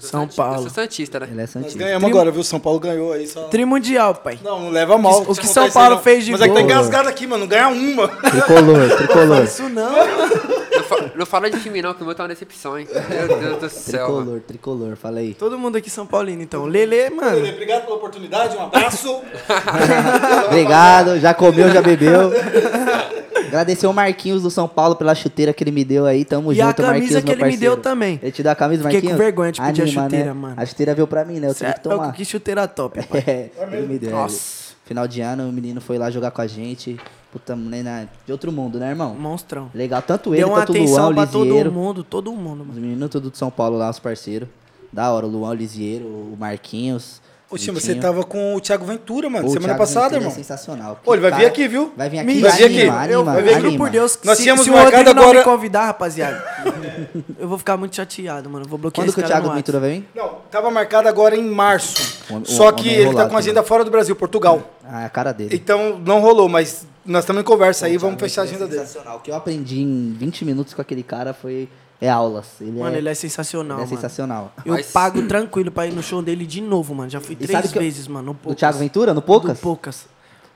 [0.00, 0.56] Sou São santista- Paulo.
[0.56, 1.26] Eu sou Santista, né?
[1.30, 1.78] Ele é Nós santista.
[1.78, 2.42] ganhamos Trim- agora, viu?
[2.44, 3.44] São Paulo ganhou aí só.
[3.48, 4.38] Trimundial, pai.
[4.42, 5.22] Não, não leva mal.
[5.26, 6.02] O que São Paulo não.
[6.02, 6.70] fez de Mas é que tá gol.
[6.70, 7.40] engasgado aqui, mano.
[7.40, 8.08] Não ganha uma.
[8.08, 9.44] Tricolor, tricolor.
[9.44, 9.90] Isso não.
[9.90, 12.86] Não, fa- não fala de time não, que o meu tá uma decepção, hein?
[13.08, 14.40] Meu Deus do céu, mano.
[14.40, 15.34] Tricolor, tricolor, fala aí.
[15.34, 16.64] Todo mundo aqui São Paulino, então.
[16.66, 17.38] Lele, mano.
[17.48, 19.20] Obrigado pela oportunidade, um abraço.
[20.46, 22.30] Obrigado, já comeu, já bebeu.
[23.48, 26.24] Agradecer o Marquinhos do São Paulo pela chuteira que ele me deu aí.
[26.24, 28.18] Tamo E a junto, camisa Marquinhos, que ele me deu também.
[28.22, 29.16] Ele te deu a camisa, Fiquei Marquinhos?
[29.16, 30.32] com vergonha de pedir a Anima, chuteira, né?
[30.32, 30.54] mano.
[30.56, 31.48] A chuteira veio pra mim, né?
[31.48, 32.12] Eu tive que Certo, tomar.
[32.12, 33.24] que chuteira top, pai.
[33.26, 34.10] É, ele me deu.
[34.10, 34.68] Nossa.
[34.84, 36.98] Final de ano, o menino foi lá jogar com a gente.
[37.30, 39.14] Puta, né, na- de outro mundo, né, irmão?
[39.14, 39.70] Monstrão.
[39.74, 42.80] Legal, tanto ele Deu uma quanto o Luan, pra todo mundo, todo mundo, Os mano.
[42.80, 44.48] meninos tudo de São Paulo lá, os parceiros.
[44.90, 47.20] Da hora, o Luan, o Lisieiro, o Marquinhos.
[47.50, 50.20] Ô, Chima, você tava com o Thiago Ventura, mano, Pô, o semana Thiago passada, Ventura
[50.20, 50.32] irmão.
[50.32, 51.00] É sensacional.
[51.04, 51.90] Ô, ele vai vir aqui, viu?
[51.96, 52.80] Vai vir aqui, vai vir aqui.
[52.82, 53.78] anima, Eu, anima, eu juro anima.
[53.84, 56.44] por Deus, Nós se, tínhamos se o marcado Rodrigo não agora- me convidar, rapaziada,
[57.38, 58.66] eu vou ficar muito chateado, mano.
[58.66, 60.08] Eu vou bloquear Quando que esse o cara Thiago Ventura vai vir?
[60.14, 62.18] Não, tava marcado agora em março.
[62.30, 63.68] O- Só o que ele tá com agenda também.
[63.68, 64.60] fora do Brasil, Portugal.
[64.84, 65.54] Ah, é a cara dele.
[65.54, 68.80] Então não rolou, mas nós estamos em conversa aí, vamos fechar a agenda dele.
[68.82, 69.16] Sensacional.
[69.16, 71.66] O que eu aprendi em 20 minutos com aquele cara foi
[72.00, 72.46] é aulas.
[72.60, 73.96] Ele Mano, é, ele é sensacional, ele é mano.
[73.96, 74.52] sensacional.
[74.64, 77.10] Eu Mas- pago tranquilo pra ir no show dele de novo, mano.
[77.10, 78.26] Já fui E três que eu- vezes, mano.
[78.28, 78.58] No Do Poucas.
[78.58, 79.56] Thiago Ventura, no Poucas?
[79.56, 80.06] No Poucas.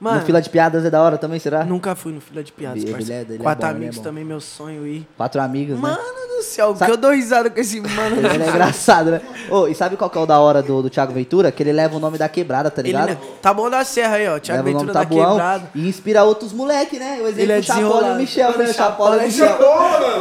[0.02, 1.64] Mano, no Fila de Piadas é da hora também, será?
[1.64, 3.20] nunca fui no Fila de Piadas, Ele- ele parceiro.
[3.20, 4.02] é- ele é Quatro bom, ele é amigos bom.
[4.02, 5.06] também, meu sonho ir.
[5.16, 5.80] Quatro amigos, né?
[5.80, 5.96] Mano
[6.36, 8.16] do céu, Sabe- que eu dou risada com esse mano.
[8.16, 9.20] Ele é engraçado, né?
[9.48, 11.52] Ô, e sabe qual que é o da hora do, do Thiago Ventura?
[11.52, 13.10] Que ele leva o nome da quebrada, tá ligado?
[13.10, 14.40] né, tá bom da serra aí, ó.
[14.40, 15.70] Thiago leva Ventura da Tabuão quebrada.
[15.74, 17.18] e inspira outros moleque, né?
[17.22, 18.14] O exemplo Ele é Chapola e o.
[18.16, 18.64] Michel, né?
[18.64, 19.58] O Chapola e o Michel.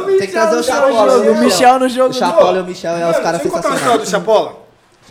[0.06, 2.92] Tem que trazer o Chapola jogo, o Michel no jogo O Chapola e o Michel
[2.92, 4.10] é os Mano, caras deixa eu contar uma história do sensacionais.
[4.10, 4.61] Chapola.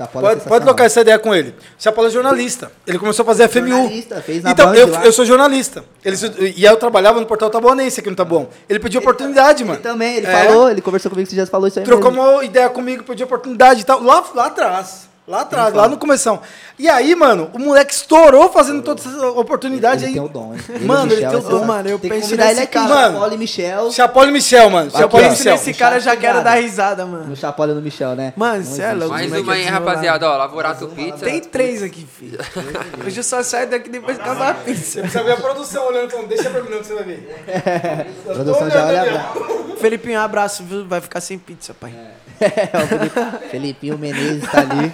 [0.03, 1.49] É Pode, pode trocar essa ideia com ele.
[1.49, 2.71] O Chapola é jornalista.
[2.87, 3.67] Ele começou a fazer FMU.
[3.69, 5.05] Jornalista, fez na então, Band eu, lá.
[5.05, 5.83] eu sou jornalista.
[6.03, 6.15] Ele,
[6.57, 8.49] e eu trabalhava no portal Tabuanense aqui no Tabuão.
[8.69, 9.75] Ele pediu oportunidade, mano.
[9.77, 10.45] Ele também, ele É.
[10.45, 12.27] falou, ele conversou comigo esses dias, falou isso aí Trocou mesmo.
[12.29, 14.01] uma ideia comigo, pediu oportunidade e tal.
[14.01, 15.10] Lá, lá atrás.
[15.31, 16.41] Lá atrás, lá no começão.
[16.77, 20.13] E aí, mano, o moleque estourou fazendo todas essas oportunidades Ele aí.
[20.15, 20.59] tem o dom, hein?
[20.81, 21.63] Mano, ele tem o esse dom.
[21.63, 23.11] Mano, eu tem que penso ele nesse aqui, cara.
[23.13, 23.91] Chapole e Michel.
[23.91, 24.91] Chapole e Michel, mano.
[24.91, 25.51] Chapole e Michel.
[25.53, 27.27] nesse cara, já quero dar risada, mano.
[27.27, 28.33] No Chapole no Michel, né?
[28.35, 29.09] Mano, Não cê é louco.
[29.13, 30.35] Mais uma é aí, rapaziada, ó.
[30.37, 31.23] Lavorato Pizza.
[31.25, 32.37] Tem três aqui, filho.
[33.05, 34.99] Hoje eu só saio daqui depois que acabar a pizza.
[35.01, 37.45] Precisa ver a produção olhando, falando, deixa pra mim não que você vai ver.
[38.29, 39.25] A produção já olha.
[39.79, 40.85] Felipinho, um abraço, viu?
[40.85, 41.93] Vai ficar sem pizza, pai.
[42.39, 44.91] É, o Felipe- Felipinho Menezes tá ali.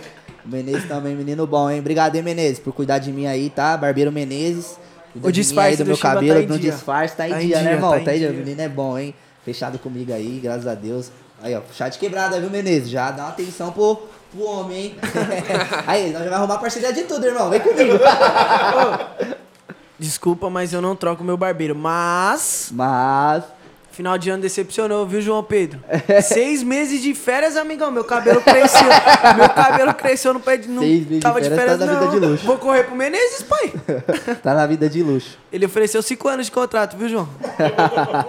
[0.48, 1.80] O Menezes também, menino bom, hein?
[1.80, 3.76] Obrigado, hein, Menezes, por cuidar de mim aí, tá?
[3.76, 4.78] Barbeiro Menezes.
[5.16, 6.72] O de disfarce do do meu Chiba tá cabelo, em no dia.
[6.72, 7.92] disfarce, tá em Tá em dia, né, dia, irmão?
[7.92, 8.30] tá em Tá em dia.
[8.30, 8.40] O dia.
[8.44, 9.14] menino é bom, hein?
[9.44, 11.12] Fechado comigo aí, graças a Deus.
[11.42, 12.90] Aí, ó, chat quebrada, viu, Menezes?
[12.90, 13.98] Já dá uma atenção pro,
[14.32, 14.96] pro homem, hein?
[15.86, 17.50] aí, nós já vai arrumar parceria de tudo, irmão.
[17.50, 17.94] Vem comigo.
[20.00, 21.76] Desculpa, mas eu não troco meu barbeiro.
[21.76, 23.44] Mas, Mas.
[23.98, 25.80] Final de ano decepcionou, viu, João Pedro?
[26.22, 27.90] Seis meses de férias, amigão.
[27.90, 28.88] Meu cabelo cresceu.
[29.36, 30.70] meu cabelo cresceu no pé de.
[30.70, 32.12] Não Seis meses tava de férias, férias, tá na não.
[32.12, 32.46] vida de luxo.
[32.46, 33.74] Vou correr pro Menezes, pai.
[34.44, 35.40] Tá na vida de luxo.
[35.52, 37.28] Ele ofereceu cinco anos de contrato, viu, João?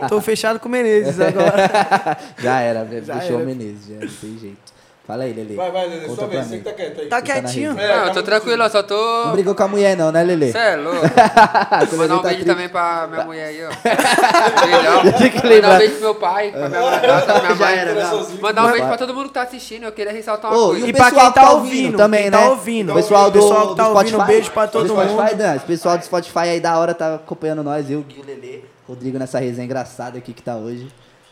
[0.09, 1.69] Tô fechado com o Menezes agora.
[2.43, 3.05] já era, velho.
[3.05, 4.78] Deixou o Menezes, já não tem jeito.
[5.09, 5.57] Fala aí, Lele.
[5.57, 7.07] Vai, vai, Conta sua vez, você que tá quieto aí.
[7.07, 7.73] Tá quietinho.
[7.75, 7.89] risa.
[7.89, 9.25] Não, eu tô tranquilo, eu só tô.
[9.25, 10.53] Não brigou com a mulher, não, né, Lele?
[10.53, 11.01] Cê é louco.
[11.89, 12.45] Quando Mandar um tá beijo triste.
[12.45, 13.71] também pra minha mulher aí, ó.
[15.19, 15.75] Tem que Mandar lembrar.
[15.75, 17.79] um beijo pro meu pai, pra minha madrasta, pra minha Já mãe.
[17.79, 18.31] era, não.
[18.39, 19.85] Mandar um beijo pra todo mundo que tá assistindo.
[19.85, 20.81] Eu queria ressaltar uma coisa.
[20.81, 22.39] e o E pra quem tá tá ouvindo também, quem né?
[22.39, 22.93] tá ouvindo.
[22.93, 24.27] O pessoal do, Pessoal que tá do ouvindo, Spotify.
[24.31, 25.35] beijo pra todo mundo.
[25.39, 29.19] Dan, esse pessoal do Spotify aí da hora tá acompanhando nós, eu, Gui, Lele, Rodrigo
[29.19, 30.87] nessa resenha engraçada aqui que tá hoje.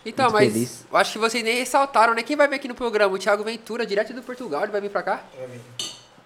[0.09, 0.85] Então, Muito mas feliz.
[0.91, 2.23] eu acho que vocês nem ressaltaram, né?
[2.23, 3.13] Quem vai vir aqui no programa?
[3.15, 5.21] O Thiago Ventura, direto do Portugal, ele vai vir pra cá?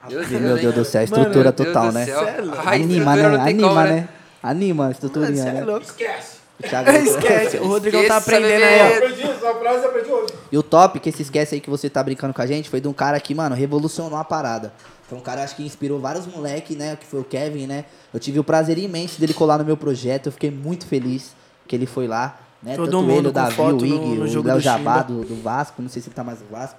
[0.08, 0.62] Meu E, meu hein?
[0.62, 2.06] Deus do céu, Mano, estrutura meu Deus total, né?
[2.08, 2.12] é.
[2.12, 3.50] A Anima, estrutura né?
[3.50, 4.08] Anima, como, né?
[4.42, 5.78] Anima a Mano, estruturinha, cê é né?
[5.82, 6.36] Esquece.
[6.58, 7.56] O Thiago- Esquece.
[7.58, 9.00] O Rodrigão tá aprendendo aí, ó.
[9.00, 10.34] Perdi essa frase, eu perdi hoje.
[10.52, 12.80] E o top, que esse esquece aí que você tá brincando com a gente, foi
[12.82, 14.72] de um cara que, mano, revolucionou a parada.
[15.08, 16.96] Foi um cara, acho que inspirou vários moleques, né?
[16.96, 17.84] Que foi o Kevin, né?
[18.12, 20.26] Eu tive o prazer imenso dele colar no meu projeto.
[20.26, 21.34] Eu fiquei muito feliz
[21.66, 22.38] que ele foi lá.
[22.62, 22.76] Né?
[22.76, 24.62] Todo Tanto mundo ele, o Davi, foto o no- Ig, no o jogo Léo do
[24.62, 25.80] Jabá do, do Vasco.
[25.80, 26.78] Não sei se ele tá mais no Vasco.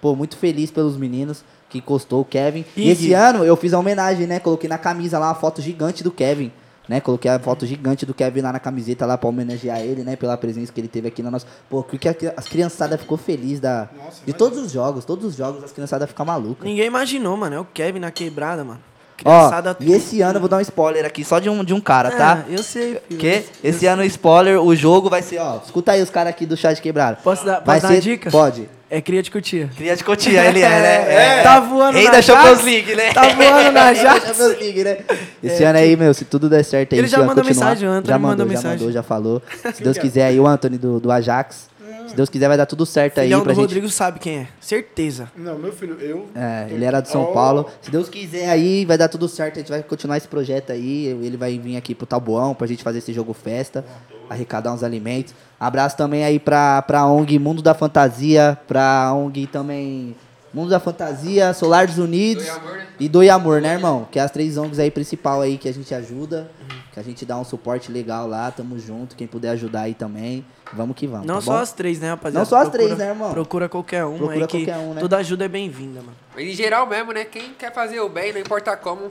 [0.00, 2.64] Pô, muito feliz pelos meninos que encostou o Kevin.
[2.76, 2.90] E, Ig.
[2.90, 4.38] esse ano eu fiz a homenagem, né?
[4.38, 6.52] Coloquei na camisa lá uma foto gigante do Kevin.
[6.88, 10.16] Né, coloquei a foto gigante do Kevin lá na camiseta lá pra homenagear ele, né?
[10.16, 11.46] Pela presença que ele teve aqui na nossa.
[11.68, 13.90] Pô, porque a- as criançadas ficou feliz da.
[14.24, 16.64] de todos os jogos, todos os jogos, as criançadas ficam malucas.
[16.66, 17.56] Ninguém imaginou, mano.
[17.56, 18.80] É o Kevin na quebrada, mano.
[19.24, 19.50] Ó,
[19.80, 22.10] e esse ano eu vou dar um spoiler aqui, só de um, de um cara,
[22.10, 22.44] tá?
[22.48, 23.18] É, eu sei, filho.
[23.20, 25.58] Que esse ano o spoiler, o jogo vai ser, ó.
[25.64, 27.18] Escuta aí os caras aqui do chat quebrado.
[27.22, 28.30] Posso dar, posso vai dar ser, uma dica?
[28.30, 28.68] Pode.
[28.90, 29.68] É cria de cutia.
[29.76, 31.12] Cria de Cotia, ele é, né?
[31.40, 31.42] É.
[31.42, 33.12] Tá voando Rei na da Champions League, né?
[33.12, 34.38] Tá voando na Jax.
[34.38, 34.96] League, né?
[35.44, 37.86] Esse ano aí, meu, se tudo der certo aí, Ele já eu mandou continuar- mensagem,
[37.86, 38.78] o Anthony já mandou mandou, já mensagem.
[38.78, 39.42] mandou, já falou.
[39.74, 41.68] Se Deus quiser aí, o Anthony do, do Ajax.
[42.08, 43.64] Se Deus quiser, vai dar tudo certo aí Filhão pra do gente.
[43.64, 44.48] Rodrigo sabe quem é.
[44.60, 45.30] Certeza.
[45.36, 46.26] Não, meu filho, eu.
[46.34, 47.32] É, ele era de São Oh.
[47.32, 47.66] Paulo.
[47.82, 49.56] Se Deus quiser aí, vai dar tudo certo.
[49.56, 51.06] A gente vai continuar esse projeto aí.
[51.06, 53.84] Ele vai vir aqui pro Tabuão pra gente fazer esse jogo festa,
[54.28, 55.34] arrecadar uns alimentos.
[55.60, 60.14] Abraço também aí pra, pra ONG Mundo da Fantasia, pra ONG também
[60.52, 62.86] Mundo da Fantasia, Solar dos Unidos Amor, né?
[62.98, 64.08] e Doi Amor, né, irmão?
[64.10, 66.50] Que é as três ONGs aí principal aí que a gente ajuda,
[66.92, 69.14] que a gente dá um suporte legal lá, tamo junto.
[69.14, 71.26] Quem puder ajudar aí também, vamos que vamos.
[71.26, 71.58] Não tá só bom?
[71.58, 72.38] as três, né, rapaziada?
[72.38, 73.30] Não só as Procura- três, né, irmão?
[73.32, 75.00] Procura qualquer uma Procura aí que qualquer um, né?
[75.00, 76.16] toda ajuda é bem-vinda, mano.
[76.36, 77.24] Em geral mesmo, né?
[77.24, 79.10] Quem quer fazer o bem, não importa como.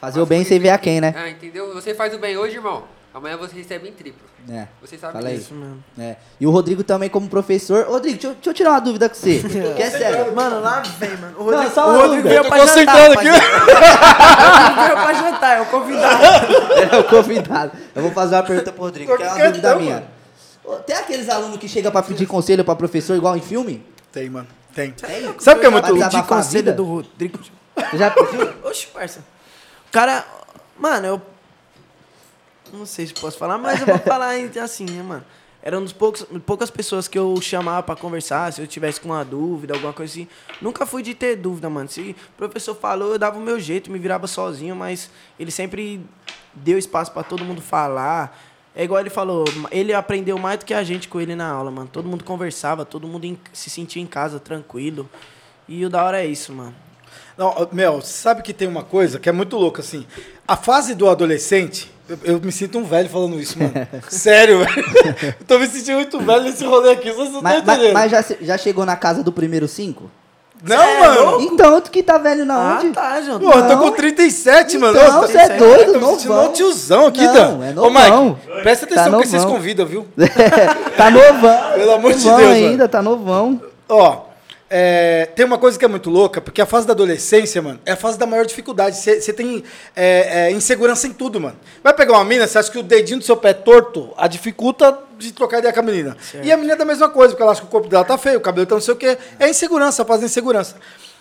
[0.00, 1.12] Fazer o bem sem ver a quem, né?
[1.16, 1.74] Ah, entendeu?
[1.74, 2.84] Você faz o bem hoje, irmão.
[3.16, 4.28] Amanhã você recebe em triplo.
[4.46, 4.66] É.
[4.82, 5.44] Você sabe Fala disso.
[5.44, 5.82] Isso mesmo.
[5.98, 6.16] É.
[6.38, 7.86] E o Rodrigo também como professor.
[7.86, 9.40] Rodrigo, deixa eu, deixa eu tirar uma dúvida com você.
[9.74, 10.36] que é sério.
[10.36, 11.34] Mano, lá vem, mano.
[11.38, 12.28] O Não, Rodrigo, só o uma Rodrigo dúvida.
[12.28, 13.18] veio Eu tô pra concentrando jantar.
[13.18, 13.28] aqui.
[13.30, 14.06] rapaziada.
[14.36, 16.22] O Rodrigo veio pra jantar, é o convidado.
[16.92, 17.72] É o convidado.
[17.94, 20.04] Eu vou fazer uma pergunta pro Rodrigo, que é uma dúvida minha.
[20.62, 23.82] Ô, Tem aqueles alunos que chegam pra pedir conselho pra professor igual em filme?
[24.12, 24.46] Tem, mano.
[24.74, 24.90] Tem.
[24.90, 25.34] Tem?
[25.38, 25.84] Sabe o que é muito.
[25.86, 26.72] desabafar De a conselho vida?
[26.76, 27.38] do Rodrigo.
[27.76, 28.52] Você já pediu?
[28.62, 29.20] Oxe, parça.
[29.88, 30.22] O cara.
[30.78, 31.22] Mano, eu.
[32.76, 35.24] Não sei se posso falar, mas eu vou falar assim, né, mano?
[35.62, 39.08] Era um dos poucos, poucas pessoas que eu chamava pra conversar, se eu tivesse com
[39.08, 40.28] uma dúvida, alguma coisa assim.
[40.62, 41.88] Nunca fui de ter dúvida, mano.
[41.88, 45.10] Se o professor falou, eu dava o meu jeito, me virava sozinho, mas
[45.40, 46.06] ele sempre
[46.54, 48.38] deu espaço pra todo mundo falar.
[48.76, 51.70] É igual ele falou, ele aprendeu mais do que a gente com ele na aula,
[51.70, 51.88] mano.
[51.92, 55.10] Todo mundo conversava, todo mundo se sentia em casa tranquilo.
[55.66, 56.85] E o da hora é isso, mano.
[57.36, 60.06] Não, Mel, sabe que tem uma coisa que é muito louca, assim.
[60.48, 63.72] A fase do adolescente, eu, eu me sinto um velho falando isso, mano.
[64.08, 64.84] Sério, velho.
[65.38, 67.94] Eu tô me sentindo muito velho nesse rolê aqui, vocês não estão Mas, mas, entendendo.
[67.94, 70.10] mas já, se- já chegou na casa do primeiro cinco?
[70.64, 71.40] não, mano.
[71.42, 72.90] Então, tu que tá velho na Ah, onde?
[72.94, 73.38] tá, João.
[73.38, 73.78] Pô, eu tô Não.
[73.80, 74.98] com 37, mano.
[74.98, 76.48] Então, Ô, você é tá- doido, tô me sentindo novão.
[76.48, 77.64] um tiozão aqui, Não, Dan.
[77.66, 78.24] é Ô, novão.
[78.46, 80.06] Mike, presta atenção Tá que vocês convidam, viu?
[80.96, 81.72] tá novão.
[81.74, 82.88] Pelo amor de novão Deus, ainda, mano.
[82.88, 83.60] tá novão.
[83.86, 84.20] Ó,
[84.68, 87.92] é, tem uma coisa que é muito louca, porque a fase da adolescência, mano, é
[87.92, 88.96] a fase da maior dificuldade.
[88.96, 89.62] Você tem
[89.94, 91.56] é, é, insegurança em tudo, mano.
[91.82, 94.26] Vai pegar uma mina, você acha que o dedinho do seu pé é torto, a
[94.26, 96.16] dificulta de trocar ideia com a menina.
[96.42, 98.18] E a menina é da mesma coisa, porque ela acha que o corpo dela tá
[98.18, 99.16] feio, o cabelo tá não sei o quê.
[99.38, 100.76] É insegurança, a fase da insegurança.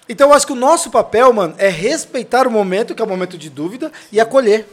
[0.10, 3.08] Então eu acho que o nosso papel, mano, é respeitar o momento, que é o
[3.08, 4.68] momento de dúvida, e acolher.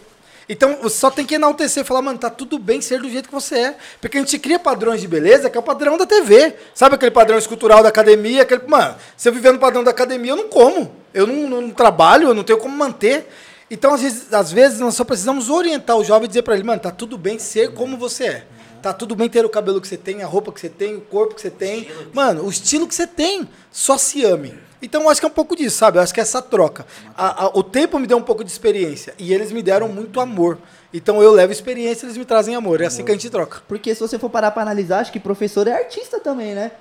[0.52, 3.58] Então, só tem que enaltecer falar, mano, tá tudo bem ser do jeito que você
[3.58, 3.76] é.
[3.98, 6.54] Porque a gente cria padrões de beleza que é o padrão da TV.
[6.74, 8.42] Sabe aquele padrão escultural da academia?
[8.42, 10.94] Aquele, mano, se eu viver no padrão da academia, eu não como.
[11.14, 13.26] Eu não, não trabalho, eu não tenho como manter.
[13.70, 16.64] Então, às vezes, às vezes, nós só precisamos orientar o jovem e dizer para ele,
[16.64, 18.46] mano, tá tudo bem ser como você é.
[18.82, 21.00] Tá tudo bem ter o cabelo que você tem, a roupa que você tem, o
[21.00, 21.88] corpo que você tem.
[22.12, 23.48] Mano, o estilo que você tem.
[23.70, 24.58] Só se ame.
[24.82, 25.98] Então eu acho que é um pouco disso, sabe?
[25.98, 26.84] Eu acho que é essa troca.
[27.16, 30.20] A, a, o tempo me deu um pouco de experiência e eles me deram muito
[30.20, 30.58] amor.
[30.92, 32.80] Então eu levo experiência, eles me trazem amor.
[32.80, 33.62] É assim que a gente troca.
[33.68, 36.72] Porque se você for parar pra analisar, acho que professor é artista também, né?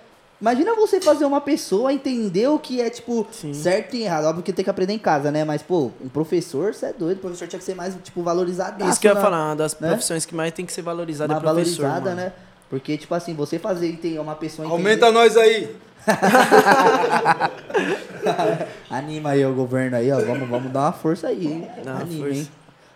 [0.42, 3.54] Imagina você fazer uma pessoa entender o que é, tipo, Sim.
[3.54, 4.26] certo e errado.
[4.26, 5.46] Óbvio que tem que aprender em casa, né?
[5.46, 7.20] Mas, pô, um professor, você é doido.
[7.20, 8.84] O professor tinha que ser mais, tipo, valorizado.
[8.89, 9.89] Isso que eu ia falar, uma das né?
[9.89, 12.22] profissões que mais tem que ser valorizada é Uma professor, valorizada, mano.
[12.28, 12.34] né?
[12.72, 14.80] Porque, tipo assim, você fazer entender uma pessoa entender...
[14.82, 15.76] Aumenta nós aí.
[18.89, 20.20] Anima aí o governo aí, ó.
[20.22, 21.68] Vamos, vamos dar uma força aí, hein?
[21.84, 22.39] Dá uma Anima, força.
[22.39, 22.48] hein?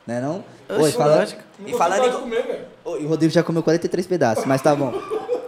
[0.08, 0.43] Né não?
[0.70, 1.16] Oxe, Oi, fala...
[1.18, 1.41] lógico.
[1.66, 2.66] E falando.
[2.84, 4.93] Ô, E o Rodrigo já comeu 43 pedaços, mas tá bom.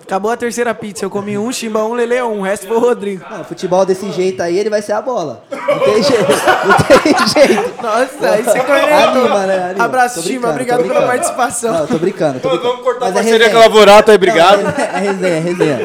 [0.07, 2.79] Acabou a terceira pizza, eu comi um, Chimba um, Lele um, o resto foi o
[2.79, 3.25] Rodrigo.
[3.29, 5.43] Mano, futebol desse jeito aí, ele vai ser a bola.
[5.51, 6.23] Não tem jeito.
[6.65, 7.81] Não tem jeito.
[7.83, 8.95] Nossa, aí você conheceu.
[8.97, 9.63] Anima, né?
[9.71, 9.83] Anima.
[9.83, 11.73] Abraço, Tô Chimba, obrigado tô pela participação.
[11.73, 12.39] Não, tô brincando.
[12.39, 12.69] Tô brincando.
[12.69, 13.51] vamos cortar a Mas é parceria resenha.
[13.51, 14.63] com a Lavorato aí, obrigado.
[14.63, 15.79] Não, é resenha, é resenha.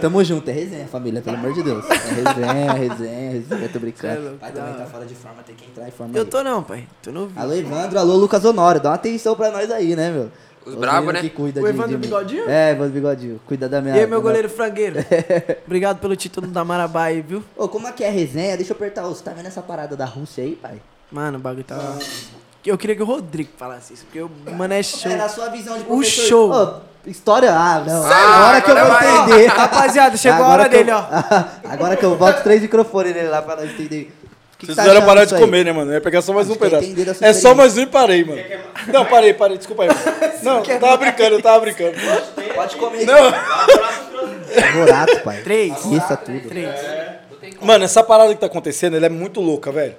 [0.00, 1.84] Tamo junto, é resenha, família, pelo amor de Deus.
[1.90, 4.20] É resenha, resenha, resenha, tô Cê é brincando.
[4.22, 6.28] louco, Pai também tá fora de forma, tem que entrar em forma Eu aí.
[6.28, 6.84] tô não, pai.
[7.02, 10.30] Tô no Alô, Evandro, alô, Lucas Honório, dá uma atenção pra nós aí, né, meu?
[10.66, 11.28] Os Os brabo, meninos né?
[11.28, 12.00] que cuida O de- Evandro de mim.
[12.02, 12.50] Bigodinho?
[12.50, 13.94] É, Evandro Bigodinho, cuida da minha...
[13.96, 14.96] E aí, meu goleiro frangueiro?
[15.64, 17.42] Obrigado pelo título da Marabá aí, viu?
[17.56, 18.56] Ô, como é que é a resenha?
[18.56, 20.82] Deixa eu apertar, você tá vendo essa parada da Rússia aí, pai?
[21.10, 21.78] Mano, o bagulho tá.
[22.64, 25.08] Eu queria que o Rodrigo falasse isso, porque o mano é show.
[25.12, 26.26] É, na sua visão de O professor...
[26.26, 26.52] show.
[26.52, 28.02] Ô, história, ah, não.
[28.04, 29.22] Ah, agora que eu vou agora vai.
[29.22, 29.46] entender.
[29.54, 31.04] Rapaziada, chegou a Agora hora que eu- dele, ó.
[31.70, 34.12] Agora que eu boto três microfones nele lá pra nós entender.
[34.58, 35.40] Que Vocês tá fizeram achando parar de aí?
[35.40, 35.90] comer, né, mano?
[35.90, 37.24] Eu ia pegar só mais Acho um é pedaço.
[37.24, 38.40] É só mais um e parei, mano.
[38.88, 39.88] Não, parei, parei, desculpa aí.
[39.88, 40.00] mano.
[40.42, 41.92] Não, eu tava brincando, eu tava brincando.
[42.54, 43.04] Pode comer.
[43.04, 43.32] Não.
[44.72, 45.42] Borato, pai.
[45.42, 45.72] Três.
[45.84, 46.48] Isso tudo.
[46.48, 46.70] Três.
[47.60, 49.96] Mano, essa parada que tá acontecendo, ela é muito louca, velho.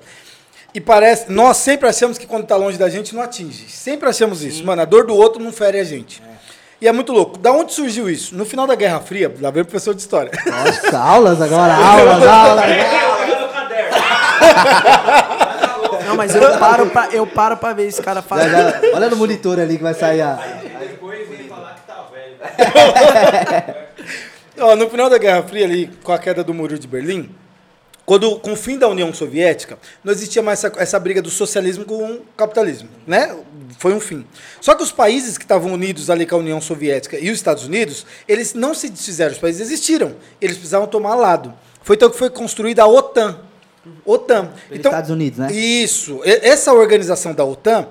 [0.74, 1.32] E parece.
[1.32, 3.70] Nós sempre achamos que quando tá longe da gente não atinge.
[3.70, 4.66] Sempre achamos isso.
[4.66, 6.22] Mano, a dor do outro não fere a gente.
[6.80, 7.38] E é muito louco.
[7.38, 8.36] Da onde surgiu isso?
[8.36, 10.32] No final da Guerra Fria, lá vem o professor de história.
[10.46, 12.66] Nossa, aulas agora, aulas, aulas.
[16.06, 18.50] Não, mas eu paro pra, eu paro pra ver esse cara Já, falar.
[18.50, 20.36] já, olha no monitor ali que vai sair a.
[20.80, 23.76] Depois vem falar que tá velho.
[24.60, 27.30] Ó, no final da Guerra Fria, ali, com a queda do muro de Berlim,
[28.06, 31.84] quando, com o fim da União Soviética, não existia mais essa, essa briga do socialismo
[31.86, 33.36] com o capitalismo, né?
[33.78, 34.26] Foi um fim.
[34.62, 37.66] Só que os países que estavam unidos ali com a União Soviética e os Estados
[37.66, 40.16] Unidos, eles não se desfizeram, os países existiram.
[40.40, 41.54] Eles precisavam tomar lado.
[41.84, 43.40] Foi então que foi construída a OTAN.
[44.06, 44.52] OTAN.
[44.70, 45.52] Pelos Estados Unidos, né?
[45.52, 46.22] Isso.
[46.24, 47.88] Essa organização da OTAN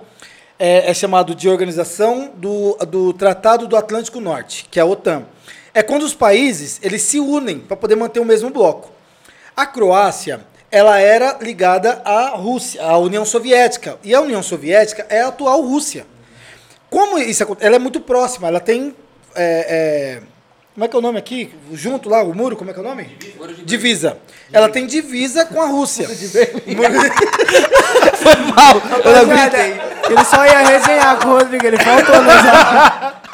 [0.59, 5.25] é, é chamado de Organização do, do Tratado do Atlântico Norte, que é a OTAN.
[5.75, 8.91] É quando os países eles se unem para poder manter o mesmo bloco.
[9.55, 10.41] A Croácia
[10.71, 15.61] ela era ligada à Rússia, à União Soviética, e a União Soviética é a atual
[15.63, 16.07] Rússia.
[16.91, 18.95] Como isso acon- ela é muito próxima, ela tem
[19.35, 20.23] é, é,
[20.77, 21.51] como é que é o nome aqui?
[21.73, 23.17] Junto lá, o muro, como é que é o nome?
[23.65, 24.19] Divisa.
[24.53, 26.07] Ela tem divisa com a Rússia.
[26.07, 26.61] Rapaziada,
[30.11, 32.35] ele só ia resenhar com o Rodrigo, ele faltou, né?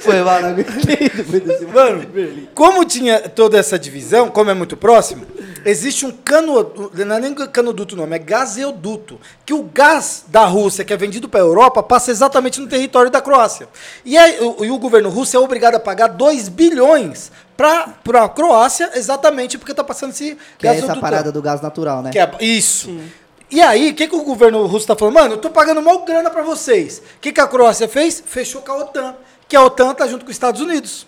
[0.00, 1.10] Foi mal, não aguentei
[1.72, 2.06] Mano,
[2.54, 5.26] como tinha toda essa divisão, como é muito próximo,
[5.64, 10.84] existe um cano, não é nem canoduto não, é gaseoduto, que o gás da Rússia
[10.84, 13.68] que é vendido para a Europa passa exatamente no território da Croácia.
[14.04, 18.28] E, aí, o, e o governo russo é obrigado a pagar 2 bilhões para a
[18.28, 22.10] Croácia exatamente porque está passando esse Que é essa parada do gás natural, né?
[22.14, 22.96] É- isso.
[23.50, 25.14] E aí, o que, que o governo russo está falando?
[25.14, 26.98] Mano, eu tô pagando mal grana para vocês.
[26.98, 28.22] O que, que a Croácia fez?
[28.24, 29.14] Fechou com a OTAN.
[29.48, 31.06] Que a OTAN tá junto com os Estados Unidos.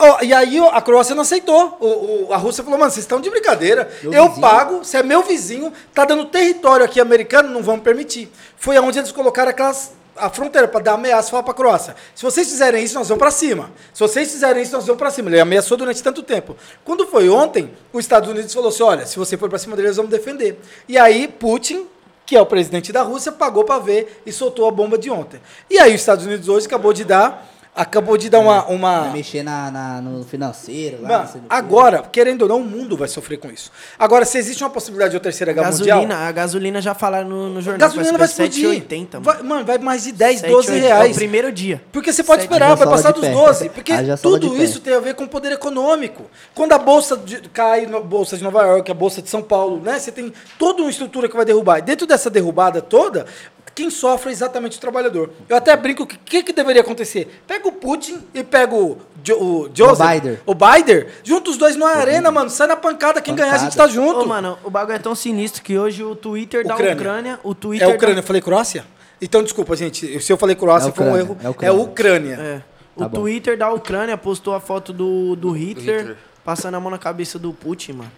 [0.00, 1.76] Ó, e aí a Croácia não aceitou.
[1.80, 3.90] O, o- a Rússia falou, mano, vocês estão de brincadeira.
[4.02, 4.40] Meu eu vizinho.
[4.40, 8.30] pago, você é meu vizinho, tá dando território aqui americano, não vamos permitir.
[8.56, 11.94] Foi aonde eles colocaram aquelas a fronteira para dar ameaça falar para a Croácia.
[12.12, 13.70] Se vocês fizerem isso, nós vamos para cima.
[13.94, 15.30] Se vocês fizerem isso, nós vamos para cima.
[15.30, 16.56] Ele ameaçou durante tanto tempo.
[16.84, 19.94] Quando foi ontem, os Estados Unidos falou assim: olha, se você for para cima deles,
[19.96, 20.58] vamos defender.
[20.88, 21.86] E aí, Putin,
[22.26, 25.40] que é o presidente da Rússia, pagou para ver e soltou a bomba de ontem.
[25.70, 27.48] E aí, os Estados Unidos hoje acabou de dar
[27.82, 28.66] acabou de dar uma.
[28.66, 29.00] uma...
[29.02, 31.02] Vai mexer na, na- no financeiro.
[31.02, 33.70] lá, Mano, agora, querendo ou não, o mundo vai sofrer com isso.
[33.98, 36.20] Agora, se existe uma possibilidade de uma terceira guerra Gasolina, mundial.
[36.22, 37.88] a gasolina já falaram no, no jornal.
[37.88, 38.82] Gasolina vai ser explodir.
[38.82, 39.22] 7,80, mano.
[39.24, 40.48] Vai, mano, vai mais de 10, 7,80.
[40.50, 41.16] 12 É o reais.
[41.16, 41.82] primeiro dia.
[41.92, 43.32] Porque você pode Sete esperar, Haja vai passar dos pé.
[43.32, 43.68] 12.
[43.70, 46.24] Porque tudo isso tem a ver com poder econômico.
[46.54, 49.80] Quando a bolsa de- cai, a bolsa de Nova York, a bolsa de São Paulo,
[49.80, 49.98] né?
[49.98, 51.78] Você tem toda uma estrutura que vai derrubar.
[51.78, 53.26] E dentro dessa derrubada toda,
[53.78, 55.30] quem sofre é exatamente o trabalhador.
[55.48, 57.42] Eu até brinco que o que, que deveria acontecer?
[57.46, 60.38] Pega o Putin e pega o, Jo- o Joseph, Biden.
[60.44, 62.50] o Biden, junta os dois numa arena, mano.
[62.50, 63.92] Sai na pancada, quem ganhar a gente tá Pancada.
[63.92, 64.20] junto.
[64.22, 66.94] Ô, mano, o bagulho é tão sinistro que hoje o Twitter da Ucrânia.
[66.96, 68.84] Ucrânia, o é Twitter Ucrânia, eu falei Croácia?
[69.22, 70.20] Então, desculpa, gente.
[70.20, 71.36] Se eu falei Croácia, É foi um Ucrânia, erro.
[71.40, 71.82] é É Ucrânia.
[71.82, 72.36] Ucrânia.
[72.36, 72.62] Da, é,
[72.96, 73.08] o Tá.
[73.10, 76.16] Twitter da Ucrânia postou a foto do, do Hitler, Hitler.
[76.44, 78.10] passando a mão na cabeça do Putin, mano.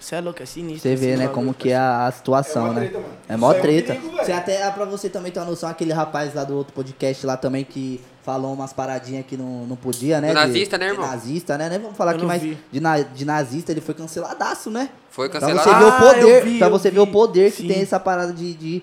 [0.00, 0.80] Você é louco, é sinistro.
[0.90, 2.80] Você vê, esse né, bagulho, como que é a, a situação, É mó né?
[2.80, 3.14] treta, mano.
[3.28, 3.96] É mó é treta.
[4.24, 7.26] Você até, ah, pra você também ter uma noção, aquele rapaz lá do outro podcast
[7.26, 10.28] lá também que falou umas paradinhas que não, não podia, né?
[10.28, 11.06] Do de- nazista, né, de irmão?
[11.06, 11.68] nazista, né?
[11.68, 14.88] Nem Vamos falar aqui mais de, na- de nazista, ele foi canceladaço, né?
[15.10, 15.68] Foi Pra cancelado.
[15.68, 18.00] você ver o Ah, poder, eu vi, pra você ver o poder que tem essa
[18.00, 18.82] parada de, de,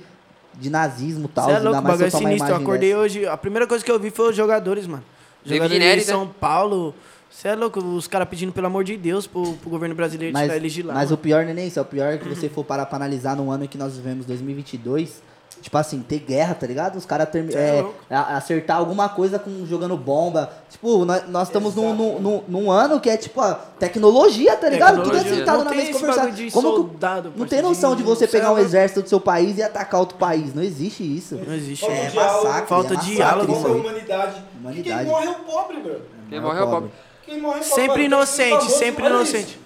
[0.54, 1.46] de nazismo e tal.
[1.46, 2.50] Você é louco, bagulho é sinistro.
[2.52, 3.02] Eu acordei dessa.
[3.02, 5.04] hoje, a primeira coisa que eu vi foi os jogadores, mano.
[5.44, 6.00] Jogadores de né?
[6.00, 6.94] São Paulo.
[7.38, 10.56] Você é louco, os caras pedindo pelo amor de Deus pro, pro governo brasileiro tirar
[10.56, 10.94] eles de Mas, lá.
[10.96, 11.18] mas o mano.
[11.22, 13.36] pior não é nem isso, é o pior é que você for parar pra analisar
[13.36, 15.22] no ano em que nós vivemos, 2022,
[15.62, 16.96] tipo assim, ter guerra, tá ligado?
[16.96, 20.52] Os caras é é, acertar alguma coisa com jogando bomba.
[20.68, 24.68] Tipo, nós, nós estamos num, num, num- num ano que é tipo a tecnologia, tá
[24.68, 25.04] ligado?
[25.04, 25.36] Tudo é Tecnologia.
[25.38, 26.32] sentado Não na mesa conversar.
[26.32, 29.10] de Como que- soldado, não tem noção de você cê pegar é um exército do
[29.10, 30.56] seu país e atacar outro país.
[30.56, 31.36] Não existe isso.
[31.36, 31.86] Não existe.
[31.86, 33.74] Falta É de diálogo, massacre, falta é massacre diálogo, Falta aí.
[33.80, 34.44] humanidade.
[34.60, 34.84] Humanidade.
[35.04, 36.02] Quem morre é o pobre, bro.
[36.30, 36.90] Quem morreu é o pobre.
[37.28, 37.64] Quem morre o.
[37.64, 39.50] Sempre inocente, sempre inocente.
[39.50, 39.60] isso.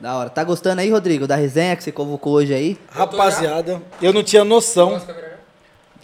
[0.00, 0.30] Da hora.
[0.30, 2.78] Tá gostando aí, Rodrigo, da resenha que você convocou hoje aí?
[2.90, 5.00] Rapaziada, eu não tinha noção.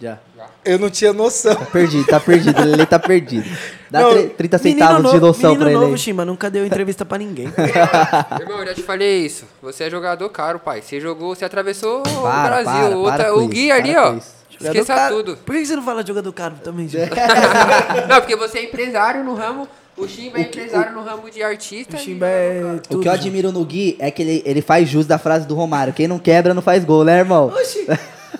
[0.01, 0.17] Já.
[0.65, 1.55] Eu não tinha noção.
[1.55, 2.61] Tá perdido, tá perdido.
[2.61, 3.47] Ele tá perdido.
[3.89, 5.97] Dá Não, tre- 30 Menino centavos de novo- noção menino pra ele novo, aí.
[5.99, 7.47] Chima, nunca deu entrevista pra ninguém.
[8.41, 9.45] Irmão, eu já te falei isso.
[9.61, 10.81] Você é jogador caro, pai.
[10.81, 12.73] Você jogou, você atravessou o Para, Brasil.
[12.89, 14.15] para, Outra- para o isso, Gui ali, ó.
[14.49, 15.37] Esqueça tudo.
[15.37, 17.05] Por que você não fala de jogador caro também, Chima?
[18.09, 19.67] Não, porque você é empresário no ramo.
[19.95, 21.95] O Chimba é empresário no ramo de artista.
[21.95, 22.75] O e Chimba é caro.
[22.75, 23.01] O tudo.
[23.01, 25.93] que eu admiro no Gui é que ele, ele faz jus da frase do Romário.
[25.93, 27.47] Quem não quebra não faz gol, né, irmão?
[27.47, 27.85] Oxi,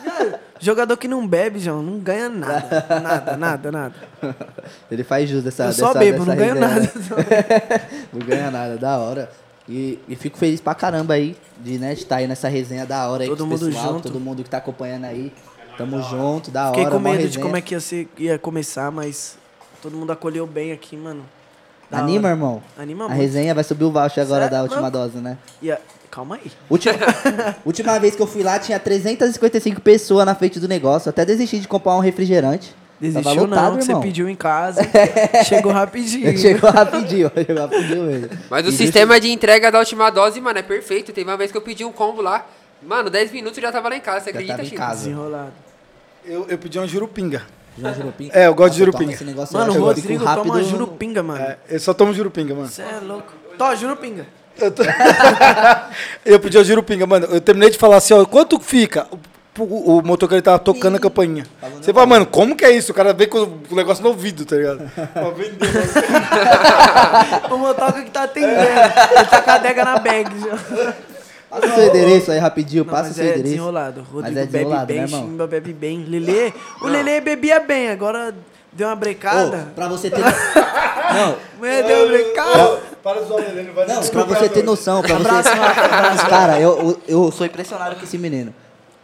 [0.60, 2.86] jogador que não bebe, João, não ganha nada.
[3.02, 3.96] Nada, nada, nada.
[4.90, 6.92] Ele faz jus dessa Eu só dessa- bebo, dessa não resenha, nada.
[8.12, 9.30] não ganha nada, da hora.
[9.70, 13.24] E, e fico feliz pra caramba aí de né, estar aí nessa resenha da hora
[13.24, 14.04] aí Todo com o mundo pessoal, junto.
[14.10, 15.32] todo mundo que tá acompanhando aí.
[15.78, 18.38] Tamo junto, da Fiquei hora, com mó medo de como é que ia, ser, ia
[18.38, 19.38] começar, mas
[19.82, 21.24] todo mundo acolheu bem aqui, mano.
[21.90, 22.36] Da Anima, hora.
[22.38, 22.64] irmão?
[22.78, 23.22] Anima A muito.
[23.22, 24.92] resenha vai subir o voucher agora Sério, da última mano?
[24.92, 25.38] dose, né?
[25.62, 25.78] E a-
[26.10, 26.52] Calma aí.
[26.70, 26.96] Última,
[27.66, 31.10] última vez que eu fui lá, tinha 355 pessoas na frente do negócio.
[31.10, 32.76] Até desisti de comprar um refrigerante.
[33.02, 34.02] Desistiu lotado, não, que você irmão.
[34.04, 34.82] pediu em casa.
[35.46, 36.38] chegou rapidinho.
[36.38, 38.30] Chegou rapidinho, chegou rapidinho mesmo.
[38.50, 41.12] Mas o E sistema de entrega da última dose, mano, é perfeito.
[41.12, 42.46] Teve uma vez que eu pedi um combo lá.
[42.82, 44.82] Mano, 10 minutos eu já tava lá em casa, você Já acredita, tava em Chico?
[44.82, 45.00] casa.
[45.00, 45.52] Desenrolado.
[46.26, 47.42] Eu, eu pedi uma jurupinga.
[47.78, 48.32] João Jurupinga?
[48.40, 49.04] É, eu gosto de Jurupinga.
[49.06, 51.42] toma esse negócio Mano, o Rodrigo rápido toma jurupinga, mano.
[51.42, 52.68] É, eu só tomo jurupinga, mano.
[52.68, 53.34] Você é louco.
[53.58, 54.26] Tó, jurupinga.
[54.60, 54.84] Eu, tô-
[56.26, 57.26] eu pedi a jurupinga, mano.
[57.32, 59.08] Eu terminei de falar assim, ó, quanto fica?
[59.58, 61.46] O, o, o motoqueiro tava tocando a campainha.
[61.82, 62.92] Você fala, mano, como que é isso?
[62.92, 64.90] O cara vem com o negócio no ouvido, tá ligado?
[65.14, 67.54] Pra vender, mano.
[67.54, 68.52] O motoca que tá atendendo.
[68.62, 70.30] Ele tá com a adega na bag.
[70.40, 70.94] já.
[71.54, 73.44] Passa o seu endereço aí rapidinho, Não, passa o mas seu é endereço.
[73.50, 74.06] desenrolado.
[74.12, 75.30] Rodrigo é desenrolado, bebe né, bem, irmão?
[75.30, 76.06] Chimba bebe bem.
[76.08, 78.34] Lelê, o Lelê bebia bem, agora
[78.72, 79.68] deu uma brecada.
[79.72, 80.20] Ô, pra você ter.
[80.20, 82.80] Não, Mulher deu uma brecada.
[83.04, 85.50] Para de zoar o Helene, vai não, pra você ter noção, pra você.
[85.50, 86.28] Abraço.
[86.28, 88.54] Cara, eu, eu, eu sou impressionado com esse menino.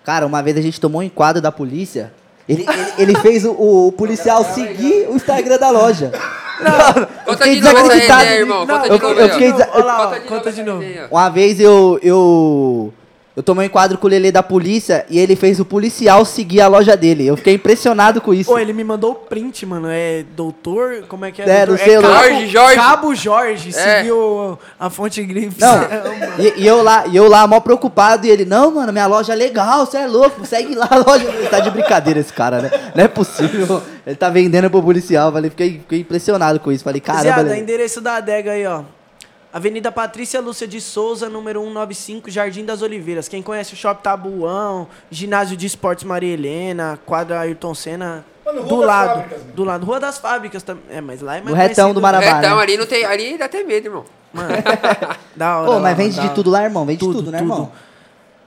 [0.04, 2.12] Cara, uma vez a gente tomou um enquadro da polícia.
[2.48, 6.12] Ele, ele, ele fez o, o policial seguir o Instagram da loja.
[6.60, 8.68] Não, Conta de novo essa resenha, irmão.
[8.68, 10.84] Conta de Eu- novo aí, Olha lá, Conta de novo.
[11.12, 12.94] Uma vez eu, eu,
[13.40, 16.60] eu tomei um enquadro com o Lele da polícia e ele fez o policial seguir
[16.60, 17.26] a loja dele.
[17.26, 18.52] Eu fiquei impressionado com isso.
[18.52, 19.88] Pô, ele me mandou o print, mano.
[19.90, 21.06] É doutor.
[21.08, 21.46] Como é que é?
[21.50, 21.72] É, doutor?
[21.80, 22.76] não sei, eu não- Cabo, Jorge, Jorge.
[22.76, 23.70] Cabo Jorge.
[23.70, 23.72] É.
[24.00, 25.56] Seguiu a fonte grife.
[25.58, 25.84] Não,
[26.38, 29.32] e, e eu lá, e eu lá, mó preocupado, e ele, não, mano, minha loja
[29.32, 31.24] é legal, você é louco, segue lá a loja.
[31.24, 32.72] Ele tá de brincadeira esse cara, né?
[32.94, 33.82] Não é possível.
[34.06, 36.84] Ele tá vendendo pro policial, falei, fiquei, fiquei impressionado com isso.
[36.84, 37.62] Falei, caramba, Lele.
[37.62, 38.82] endereço da adega aí, ó.
[39.52, 43.28] Avenida Patrícia Lúcia de Souza, número 195, Jardim das Oliveiras.
[43.28, 48.76] Quem conhece o Shopping Tabuão, Ginásio de Esportes Maria Helena, quadra Ayrton Senna, Mano, do
[48.78, 49.10] lado.
[49.10, 49.54] Fábricas, mano.
[49.54, 49.86] do lado.
[49.88, 50.84] Rua das Fábricas também.
[50.90, 52.38] É, mas lá é mais No retão do Marabá.
[52.40, 52.62] Então, né?
[52.64, 53.04] ali não tem.
[53.06, 54.06] Ali dá até medo, irmão.
[54.32, 54.50] Mano,
[55.36, 55.66] da hora.
[55.68, 57.52] Pô, lá, mas vende da de tudo lá, irmão, vende Tudo, tudo, né, tudo.
[57.52, 57.72] irmão?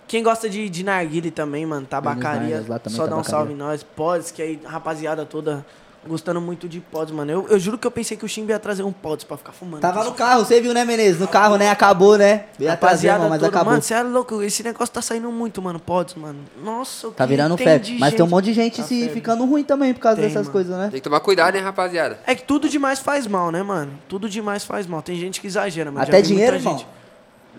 [0.07, 3.25] Quem gosta de, de narguile também, mano, tabacaria, também, só dá um tabacaria.
[3.25, 3.83] salve em nós.
[3.83, 5.65] Podes, que aí, rapaziada toda
[6.07, 7.31] gostando muito de pods, mano.
[7.31, 9.53] Eu, eu juro que eu pensei que o Chimba ia trazer um pods pra ficar
[9.53, 9.81] fumando.
[9.81, 11.21] Tava no carro, você viu, né, Menezes?
[11.21, 11.71] No carro, né?
[11.71, 12.45] Acabou, né?
[12.59, 13.71] Ia trazer, Rapaziada, irmão, mas toda- acabou.
[13.73, 16.39] Mano, você é louco, esse negócio tá saindo muito, mano, pods, mano.
[16.63, 17.97] Nossa, o Tá virando febre.
[17.99, 19.15] Mas tem um gente- monte de gente Tá se febre.
[19.15, 20.53] ficando ruim também por causa Tem, dessas mano.
[20.53, 20.85] coisas, né?
[20.91, 22.19] Tem que tomar cuidado, hein, rapaziada.
[22.27, 23.93] É que tudo demais faz mal, né, mano?
[24.09, 25.03] Tudo demais faz mal.
[25.03, 26.79] Tem gente que exagera, mas Até já vi dinheiro, muita irmão.
[26.79, 27.02] gente.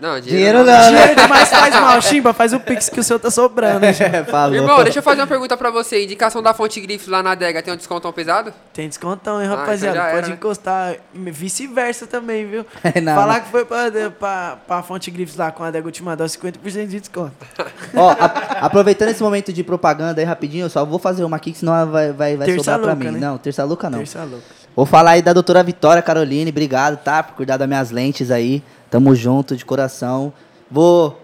[0.00, 0.64] Não, Dinheiro não.
[0.66, 0.88] não, né?
[0.90, 2.02] Dinheiro demais faz mal.
[2.02, 3.84] Chimba, faz o pix que o seu tá sobrando.
[4.04, 4.54] É, falou.
[4.56, 6.02] Irmão, deixa eu fazer uma pergunta pra você.
[6.04, 8.52] Indicação da fonte Grife lá na adega tem um descontão pesado?
[8.72, 9.96] Tem descontão, hein, então rapaziada?
[9.96, 10.34] já era, Pode né?
[10.34, 10.96] encostar.
[11.14, 12.66] Vice-versa também, viu?
[12.82, 13.40] É, não, Falar não.
[13.42, 17.32] que foi pra, pra, pra Fonte Grifes lá com a Adega Ultimador, 50% de desconto.
[17.94, 21.52] Ó, a- aproveitando esse momento de propaganda aí rapidinho, eu só vou fazer uma aqui
[21.52, 23.10] que senão vai, vai, vai Terça sobrar pra louca, mim.
[23.18, 23.26] né?
[23.26, 23.98] Não, terça louca não.
[23.98, 24.44] Terça louca.
[24.76, 27.22] Vou falar aí da doutora Vitória Caroline, obrigado, tá?
[27.22, 28.62] Por cuidar das minhas lentes aí.
[28.94, 30.32] Tamo junto, de coração.
[30.70, 31.20] Vou.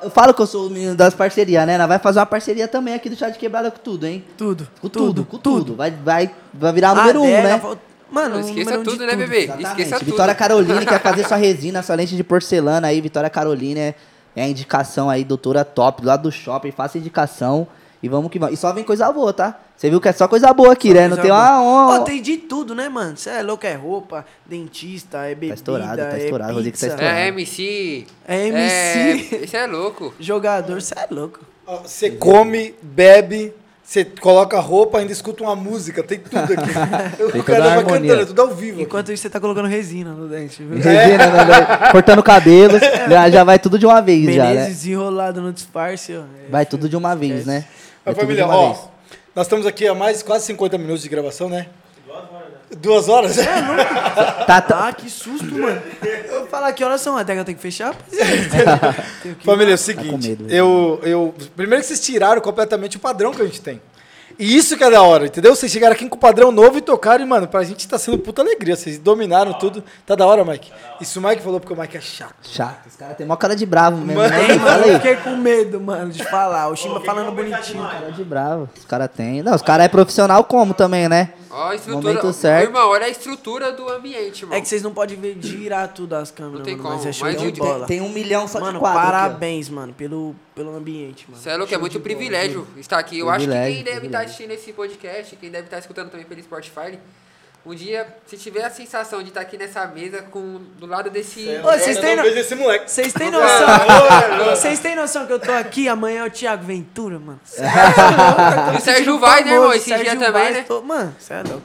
[0.00, 1.76] Eu falo que eu sou o menino das parcerias, né?
[1.76, 4.24] Nós vai fazer uma parceria também aqui do Chá de Quebrada com tudo, hein?
[4.38, 4.68] Tudo.
[4.80, 5.74] Com tudo, com tudo.
[5.74, 7.78] Vai, vai, vai virar o número um, Adega, né?
[8.12, 9.38] Mano, Não esqueça um de tudo, né, bebê?
[9.38, 9.68] Exatamente.
[9.70, 10.08] Esqueça tudo.
[10.12, 13.00] Vitória Caroline quer fazer sua resina, sua lente de porcelana aí.
[13.00, 13.94] Vitória Caroline é,
[14.36, 16.70] é a indicação aí, doutora top, do lado do shopping.
[16.70, 17.66] Faça indicação
[18.02, 18.54] e vamos que vamos.
[18.54, 19.58] E só vem coisa boa, tá?
[19.76, 21.08] Você viu que é só coisa boa aqui, né?
[21.08, 21.60] Não tem uma.
[21.60, 22.00] uma...
[22.00, 23.16] Ó, tem de tudo, né, mano?
[23.16, 26.86] Você é louco, é roupa, dentista, é bebida, estourado, tá é estourado, Rodrigo tá pizza,
[26.88, 27.18] estourado.
[27.18, 28.06] É MC.
[28.26, 29.34] É MC.
[29.36, 30.14] É, isso é louco.
[30.18, 31.40] jogador, você é louco.
[31.84, 33.54] Você come, bebe,
[33.90, 36.70] você coloca roupa, ainda escuta uma música, tem tudo aqui.
[37.38, 38.00] O cara a vai harmonia.
[38.00, 38.74] cantando, é tudo ao vivo.
[38.74, 38.82] aqui.
[38.82, 40.76] Enquanto isso, você tá colocando resina no dente, viu?
[40.76, 41.90] Resina, né, né?
[41.90, 42.78] cortando o cabelo,
[43.10, 44.72] já, já vai tudo de uma vez, já, né?
[44.84, 46.20] Enrolado no disfarce, ó.
[46.20, 47.64] É, Vai tudo de uma vez, né?
[48.06, 48.74] De família, ó,
[49.34, 51.66] nós estamos aqui há mais quase 50 minutos de gravação, né?
[52.76, 53.36] Duas horas?
[53.36, 53.36] Duas horas?
[54.46, 55.80] Tá, tá- Ah, que susto, mano.
[56.28, 57.94] Eu vou falar que horas são, a adega tem que fechar?
[59.22, 60.50] Tenho que- Família, é o com seguinte, medo, né?
[60.52, 61.34] eu, eu.
[61.56, 63.80] Primeiro que vocês tiraram completamente o padrão que a gente tem.
[64.40, 65.54] E isso que é da hora, entendeu?
[65.54, 68.16] Vocês chegaram aqui com o padrão novo e tocaram, e, mano, pra gente tá sendo
[68.16, 68.74] puta alegria.
[68.74, 69.84] Vocês dominaram tudo.
[70.06, 70.72] Tá da hora, Mike.
[70.98, 72.48] Isso o Mike falou porque o Mike é chato.
[72.48, 72.86] Chato.
[72.86, 74.22] Os caras têm mó cara de bravo mesmo.
[74.22, 74.54] Mano, né?
[74.56, 76.68] Mano, eu fiquei com medo, mano, de falar.
[76.68, 77.82] O Chimba falando bonitinho.
[77.86, 78.66] Cara de bravo.
[78.74, 79.42] Os caras têm.
[79.42, 81.34] Não, os caras é profissional como também, né?
[81.50, 82.14] Ó, a estrutura.
[82.14, 82.68] Momento certo.
[82.68, 84.56] Irmão, olha a estrutura do ambiente, irmão.
[84.56, 87.08] É que vocês não podem ver girar tudo as câmeras, Não tem mano, mas como,
[87.08, 87.86] é show mas de bola.
[87.86, 88.98] Tem um milhão só Mano, de quadro.
[89.00, 90.34] aqui, parabéns, mano, pelo,
[90.64, 91.42] pelo ambiente, mano.
[91.42, 93.18] Você é louco, é muito privilégio estar aqui.
[93.18, 94.26] Eu acho que Privilégio, quem deve estar privilégio.
[94.26, 96.98] assistindo esse podcast, quem deve estar escutando também pelo Spotify,
[97.64, 101.46] um dia, se tiver a sensação de estar aqui nessa mesa com do lado desse.
[101.62, 102.90] Ô, vocês têm, no- esse moleque.
[102.90, 103.66] vocês têm noção?
[104.50, 107.40] Vocês têm noção que eu tô aqui, amanhã é o Thiago Ventura, mano?
[107.44, 109.72] Cê é louco, E o Sérgio vai, né, irmão?
[109.74, 110.64] Esse Sérgio dia também, Vaz, né?
[110.66, 111.62] tô- Mano, você é louco.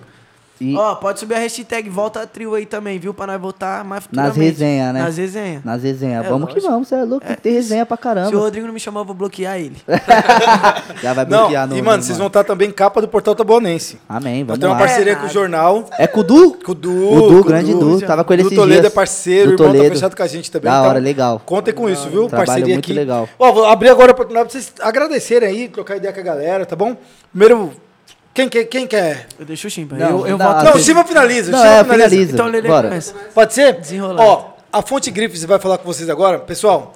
[0.60, 3.14] E Ó, pode subir a hashtag Volta a Trio aí também, viu?
[3.14, 5.02] Pra nós votar mais nas resenhas, né?
[5.04, 5.64] Nas resenhas.
[5.66, 6.26] Nas resenhas.
[6.26, 6.72] É, vamos que lógico.
[6.72, 7.26] vamos, você é louco.
[7.26, 8.38] Tem que ter resenha pra Se o caramba.
[8.38, 9.76] Rodrigo não me chamar, eu vou bloquear ele.
[11.02, 11.78] Já vai Não, bloquear no.
[11.78, 13.98] e mano, no- vocês vão estar também capa do Portal Tabonense.
[14.08, 15.90] Amém, Nós vamos temos uma parceria É com o jornal.
[15.98, 16.54] É com o Du?
[16.64, 17.14] Com o Du.
[17.14, 18.00] O Du, grande Du.
[18.02, 18.92] Tava com ele Du esses Toledo dias.
[18.92, 19.96] é parceiro, Du o irmão tá Toledo.
[19.96, 20.72] fechado com a gente também.
[20.72, 21.42] Da então hora, legal.
[21.46, 22.28] Contem com isso, viu?
[22.28, 22.94] Trabalho Parceria muito aqui.
[22.94, 23.28] legal.
[23.38, 26.66] Ó, vou abrir agora a oportunidade pra vocês agradecerem aí, trocar ideia com a galera,
[26.66, 26.96] tá bom?
[27.32, 27.72] Primeiro,
[28.36, 29.26] quem, quer- quem quer?
[29.40, 29.96] Eu deixo o Chimba.
[29.96, 31.50] Não, eu eu dá- voto Não, o Silva finaliza.
[31.50, 32.34] o Não, Silva é, finaliza.
[32.34, 32.90] Então, Lele Bora.
[32.90, 33.14] começa.
[33.34, 33.74] Pode ser?
[33.80, 34.22] Desenrolado.
[34.30, 36.38] Ó, a Fonte Grifes vai falar com vocês agora.
[36.40, 36.94] Pessoal,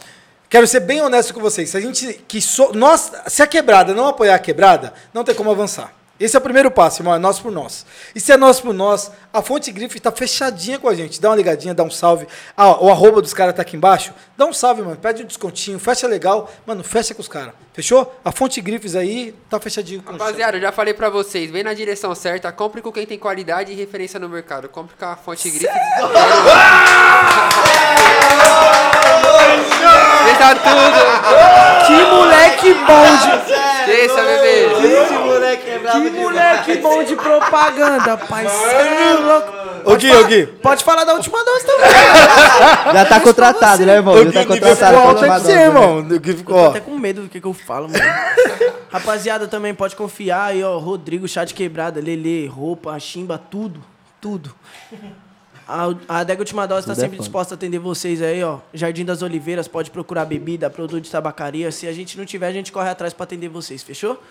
[0.49, 1.69] quero ser bem honesto com vocês.
[1.69, 5.33] Se a gente que so, nós, se a quebrada não apoiar a quebrada, não tem
[5.33, 5.93] como avançar.
[6.19, 7.85] Esse é o primeiro passo, irmão, é nós por nós.
[8.13, 11.21] E se é nós por nós, a Fonte Grife está fechadinha com a gente.
[11.21, 12.27] Dá uma ligadinha, dá um salve.
[12.57, 14.13] Ah, o arroba dos caras tá aqui embaixo.
[14.37, 14.97] Dá um salve, mano.
[14.97, 16.51] Pede um descontinho, fecha legal.
[16.65, 17.53] Mano, fecha com os caras.
[17.73, 18.13] Fechou?
[18.25, 21.73] A Fonte Grifes aí tá fechadinho com Rapaziada, eu já falei pra vocês, vem na
[21.73, 24.67] direção certa, compre com quem tem qualidade e referência no mercado.
[24.67, 25.67] Compre com a fonte grife.
[30.25, 30.99] Deixa tudo!
[31.87, 33.49] Que moleque bom de...
[33.79, 34.65] Esqueça, bebê!
[35.01, 38.47] Esse moleque é bravo Que moleque bom de propaganda, pai.
[38.47, 39.91] Cê é louco.
[39.91, 40.45] Ô Gui, ô Gui.
[40.47, 41.89] Pode falar da última dose também.
[42.93, 44.17] Já tá contratado, né, irmão?
[44.25, 44.97] Já tá contratado.
[44.97, 45.65] pra Madonna, você, né?
[45.65, 45.99] irmão.
[45.99, 46.69] O Gui ficou, Tô ó.
[46.69, 48.03] até com medo do que, que eu falo, mano.
[48.91, 50.77] Rapaziada, também pode confiar aí, ó.
[50.77, 53.81] Rodrigo, chá de quebrada, Lele, roupa, chimba, tudo.
[54.19, 54.53] Tudo.
[55.67, 58.57] A, a Adega Última Dose tá Tudo é sempre disposta a atender vocês aí, ó.
[58.73, 61.71] Jardim das Oliveiras, pode procurar bebida, produto de tabacaria.
[61.71, 64.21] Se a gente não tiver, a gente corre atrás pra atender vocês, fechou?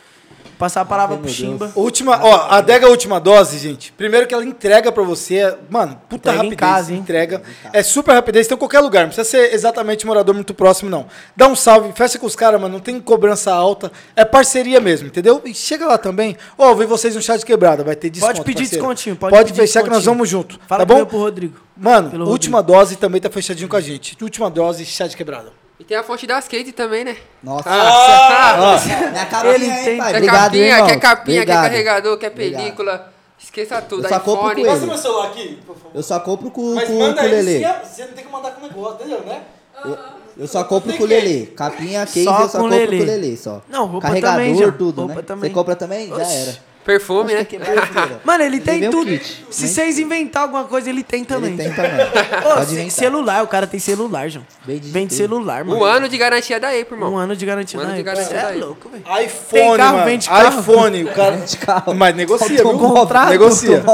[0.58, 1.70] Passar a palavra Ai, pro Chimba.
[1.76, 3.92] Última, ó, a adega última dose, gente.
[3.92, 6.98] Primeiro que ela entrega pra você, mano, puta Entrega em rapidez, casa, hein?
[6.98, 7.42] entrega.
[7.72, 11.06] É super rapidez, tem em qualquer lugar, não precisa ser exatamente morador muito próximo não.
[11.36, 15.06] Dá um salve, fecha com os caras, mano, não tem cobrança alta, é parceria mesmo,
[15.06, 15.40] entendeu?
[15.44, 16.36] E chega lá também.
[16.58, 18.84] Ó, vi vocês no chá de quebrada, vai ter desconto, Pode pedir parceiro.
[18.84, 20.14] descontinho, Pode, pode pedir fechar que nós descontinho.
[20.16, 21.04] vamos junto, Fala tá bom?
[21.04, 21.56] pro Rodrigo.
[21.76, 24.16] Mano, pelo última dose também tá fechadinho com a gente.
[24.20, 25.52] Última dose, chá de quebrada.
[25.80, 27.16] E tem a fonte das skate também, né?
[27.42, 27.68] Nossa.
[27.70, 28.56] Ah!
[28.58, 30.10] Ó, minha capinha Ele aí, tem- pai.
[30.12, 30.86] Quer Obrigado, capinha, irmão.
[30.88, 31.62] quer capinha, Obrigado.
[31.62, 32.60] quer carregador, quer Obrigado.
[32.62, 33.12] película.
[33.38, 34.54] Esqueça tudo, Eu só compro iPhone.
[34.54, 34.68] com ele.
[34.70, 35.90] Passa meu celular aqui, por favor.
[35.94, 37.60] Eu só compro com, Mas com, manda com o aí, Lelê.
[37.84, 39.42] você não tem que mandar com o negócio, entendeu, né?
[39.84, 39.98] Eu,
[40.38, 41.46] eu só compro com o Lelê.
[41.46, 42.96] Capinha, case, Só eu só com compro Lelê.
[42.98, 43.62] com o Lelê, só.
[43.68, 44.72] Não, roupa Carregador, também, já.
[44.72, 45.22] tudo, Roupa né?
[45.22, 45.50] também.
[45.50, 46.08] Você compra também?
[46.08, 46.34] Já Oxi.
[46.34, 46.58] era.
[46.88, 47.46] Perfume, né?
[47.52, 48.16] É.
[48.24, 49.10] Mano, ele tem vem um tudo.
[49.10, 49.68] kit, Se né?
[49.68, 51.50] vocês inventar alguma coisa, ele tem também.
[51.52, 51.90] Ele tem também.
[52.88, 54.46] Ô, celular, o cara tem celular, João.
[54.64, 55.78] Vende celular, mano.
[55.78, 57.12] Um ano de garantia da Apple, irmão.
[57.12, 58.04] Um ano de garantia Um ano de Apple.
[58.14, 59.02] garantia Cê da é louco, velho.
[59.22, 60.06] iPhone, Tem carro, mano.
[60.06, 60.60] vende carro.
[60.60, 61.30] iPhone, o cara.
[61.36, 61.94] Vende carro.
[61.94, 62.78] Mas negocia, viu?
[62.78, 63.84] contrato, Negocia.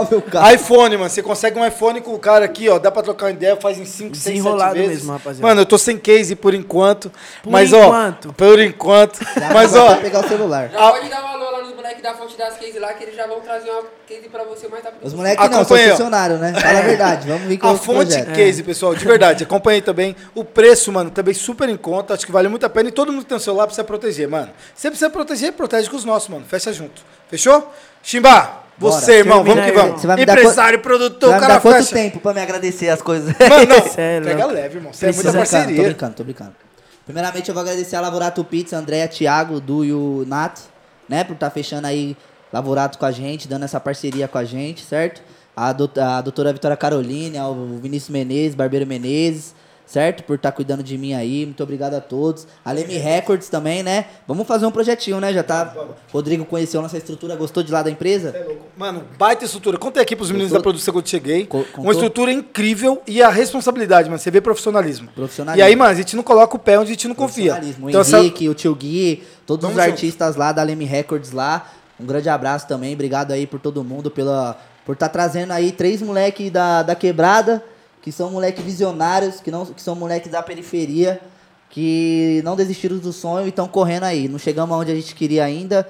[0.55, 1.11] iPhone, mano.
[1.11, 2.79] Você consegue um iPhone com o cara aqui, ó.
[2.79, 4.91] Dá pra trocar uma ideia, faz em 5, 6, 7 Desenrolado vezes.
[4.99, 5.49] mesmo, rapaziada.
[5.49, 7.11] Mano, eu tô sem case por enquanto.
[7.43, 8.29] Por mas, enquanto.
[8.29, 8.33] ó.
[8.33, 9.19] Por enquanto.
[9.37, 9.97] Já Mas, vai ó.
[9.97, 10.71] pegar o celular.
[10.71, 13.41] Já pode dar alô lá moleques da fonte das cases lá, que eles já vão
[13.41, 15.05] trazer uma case pra você mais rápido.
[15.05, 16.55] Os moleques não, são funcionários, né?
[16.55, 18.33] Fala a verdade, vamos vir com A o fonte projeto.
[18.35, 20.17] case, pessoal, de verdade, acompanhei também.
[20.35, 22.15] O preço, mano, também super em conta.
[22.15, 22.89] Acho que vale muito a pena.
[22.89, 24.51] E todo mundo que tem um celular precisa proteger, mano.
[24.75, 26.45] Você precisa proteger, protege com os nossos, mano.
[26.47, 27.03] Fecha junto.
[27.29, 27.71] Fechou?
[28.03, 28.95] Chimba, Bora.
[28.95, 30.01] você, irmão, Termina vamos que vamos.
[30.01, 31.95] Você vai me dar Empresário, Você produtor, vai o me cara dar quanto fecha.
[31.95, 33.35] tempo pra me agradecer as coisas?
[33.39, 34.93] Mano, não, é pega leve, irmão.
[34.93, 35.83] Você é muita Tô brincando, tô parceria.
[35.85, 36.53] brincando, tô brincando.
[37.05, 40.63] Primeiramente, eu vou agradecer a Lavorato Pizza, Andréa, Thiago, Du e o Nato,
[41.09, 42.17] né, por estar fechando aí
[42.53, 45.23] Lavorato com a gente, dando essa parceria com a gente, certo?
[45.57, 49.55] A, dout- a doutora Vitória Caroline, ao Vinícius Menezes, Barbeiro Menezes,
[49.87, 50.23] certo?
[50.25, 52.47] Por estar cuidando de mim aí, muito obrigado a todos.
[52.65, 54.07] A Leme Records também, né?
[54.27, 55.33] Vamos fazer um projetinho, né?
[55.33, 55.75] Já tá.
[56.13, 58.35] Rodrigo conheceu nossa estrutura, gostou de lá da empresa?
[58.77, 59.77] Mano, baita estrutura.
[59.79, 60.59] Contei aqui pros meninos Contou?
[60.61, 61.47] da produção quando cheguei.
[61.47, 61.85] Co- contou?
[61.85, 64.19] Uma estrutura incrível e a responsabilidade, mano.
[64.19, 65.09] Você vê profissionalismo.
[65.15, 65.61] Profissionalismo.
[65.61, 67.53] E aí, mano, a gente não coloca o pé onde a gente não confia.
[67.53, 67.87] Profissionalismo.
[67.87, 69.93] O Então, essa- Henrique, o Tio Gui, todos Vamos os junto.
[69.95, 71.71] artistas lá da Leme Records lá.
[72.01, 72.95] Um grande abraço também.
[72.95, 77.63] Obrigado aí por todo mundo, pela, por estar trazendo aí três moleques da, da quebrada,
[78.05, 81.23] que são moleques visionários, que, não, que são moleques da periferia,
[81.71, 84.29] que não desistiram do sonho e estão correndo aí.
[84.29, 85.89] Não chegamos aonde a gente queria ainda,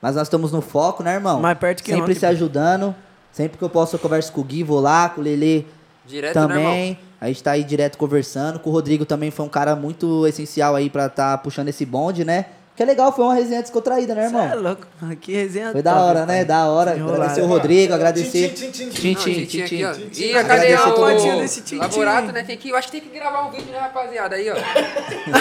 [0.00, 1.38] mas nós estamos no foco, né, irmão?
[1.40, 2.92] Mais perto que Sempre ontem, se ajudando.
[3.30, 5.64] Sempre que eu posso, eu converso com o Gui, vou lá, com o Lelê
[6.04, 6.98] Direto, né, também.
[7.20, 8.58] A gente tá aí direto conversando.
[8.58, 12.24] Com o Rodrigo também foi um cara muito essencial aí pra tá puxando esse bonde,
[12.24, 12.46] né?
[12.74, 14.62] Que é legal, foi uma resenha descontraída, né, Cê é irmão?
[14.62, 14.86] louco.
[15.20, 16.42] Que resenha Foi da top, hora, né?
[16.44, 16.92] Da hora.
[16.92, 18.48] Agradecer o Rodrigo, agradecer.
[18.54, 18.70] Tchim,
[19.14, 19.76] tchim, tchim, Tchim.
[19.76, 21.40] E cadê Agradecer o mundo.
[21.42, 22.32] desse tchim, Laborato, tchim.
[22.32, 22.42] né?
[22.44, 24.36] Tem que, eu acho que tem que gravar um vídeo, né, rapaziada?
[24.36, 24.54] Aí, ó.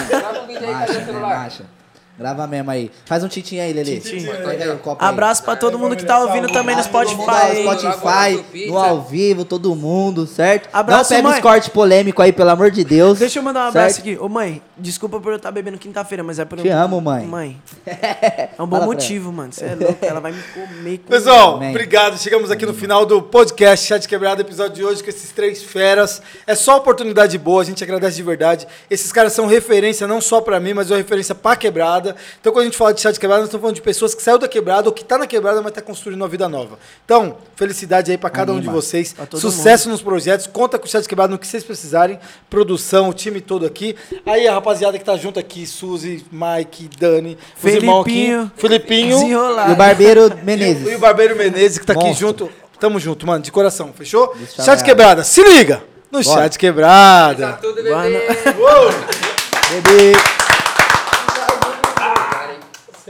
[0.10, 1.52] Grava um vídeo aí, cadê o celular?
[2.22, 2.91] Grava mesmo aí.
[3.05, 3.99] Faz um titinho aí, Lelê.
[3.99, 4.26] Tchim, tchim.
[4.28, 5.09] Pega aí o copo aí.
[5.09, 7.15] Abraço pra todo mundo que tá ouvindo também no Spotify.
[7.28, 10.69] aí, Spotify, no ao vivo, todo mundo, certo?
[10.72, 11.38] Abraço, Não pega mãe.
[11.38, 13.17] os cortes polêmicos aí, pelo amor de Deus.
[13.17, 14.07] Deixa eu mandar um abraço certo?
[14.07, 14.17] aqui.
[14.19, 17.26] Ô, mãe, desculpa por eu estar bebendo quinta-feira, mas é por Te amo, mãe.
[17.26, 17.61] Mãe.
[18.57, 19.51] É um bom Fala motivo, mano.
[19.51, 19.97] Você é louco.
[20.05, 21.09] Ela vai me comer com...
[21.09, 21.69] Pessoal, Amém.
[21.69, 22.17] obrigado.
[22.17, 26.22] Chegamos aqui no final do podcast Chat Quebrado, episódio de hoje com esses três feras.
[26.45, 28.67] É só oportunidade boa, a gente agradece de verdade.
[28.89, 32.11] Esses caras são referência não só pra mim, mas é uma referência pra quebrada.
[32.39, 34.38] Então, quando a gente fala de Chat Quebrado, nós estamos falando de pessoas que saiu
[34.38, 36.78] da quebrada ou que tá na quebrada, mas tá construindo uma vida nova.
[37.05, 38.74] Então, felicidade aí pra cada um de Anima.
[38.74, 39.16] vocês.
[39.36, 40.47] Sucesso nos projetos.
[40.47, 42.20] Conta com o Chat Quebrado no que vocês precisarem.
[42.49, 43.95] Produção, o time todo aqui.
[44.26, 47.62] Aí a rapaziada que tá junto aqui, Suzy, Mike, Dani, aqui.
[47.72, 48.51] Felipinho.
[48.57, 49.18] Filipinho.
[49.20, 49.70] Desenrolar.
[49.70, 50.99] E o Barbeiro E o, e o Menezes.
[50.99, 52.49] Barbeiro Menezes, que tá aqui junto.
[52.80, 54.34] Tamo junto, mano, de coração, fechou?
[54.36, 55.84] Deixa Chat eu- Quebrada, se liga!
[56.12, 56.41] No Bora.
[56.41, 57.47] Chat Quebrada.
[57.53, 58.91] Tá tudo, Boa
[59.72, 60.14] bebê.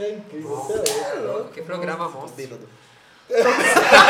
[0.02, 0.90] No- Bebê.
[0.90, 1.46] Cara, hein?
[1.54, 2.58] Que programa monstro.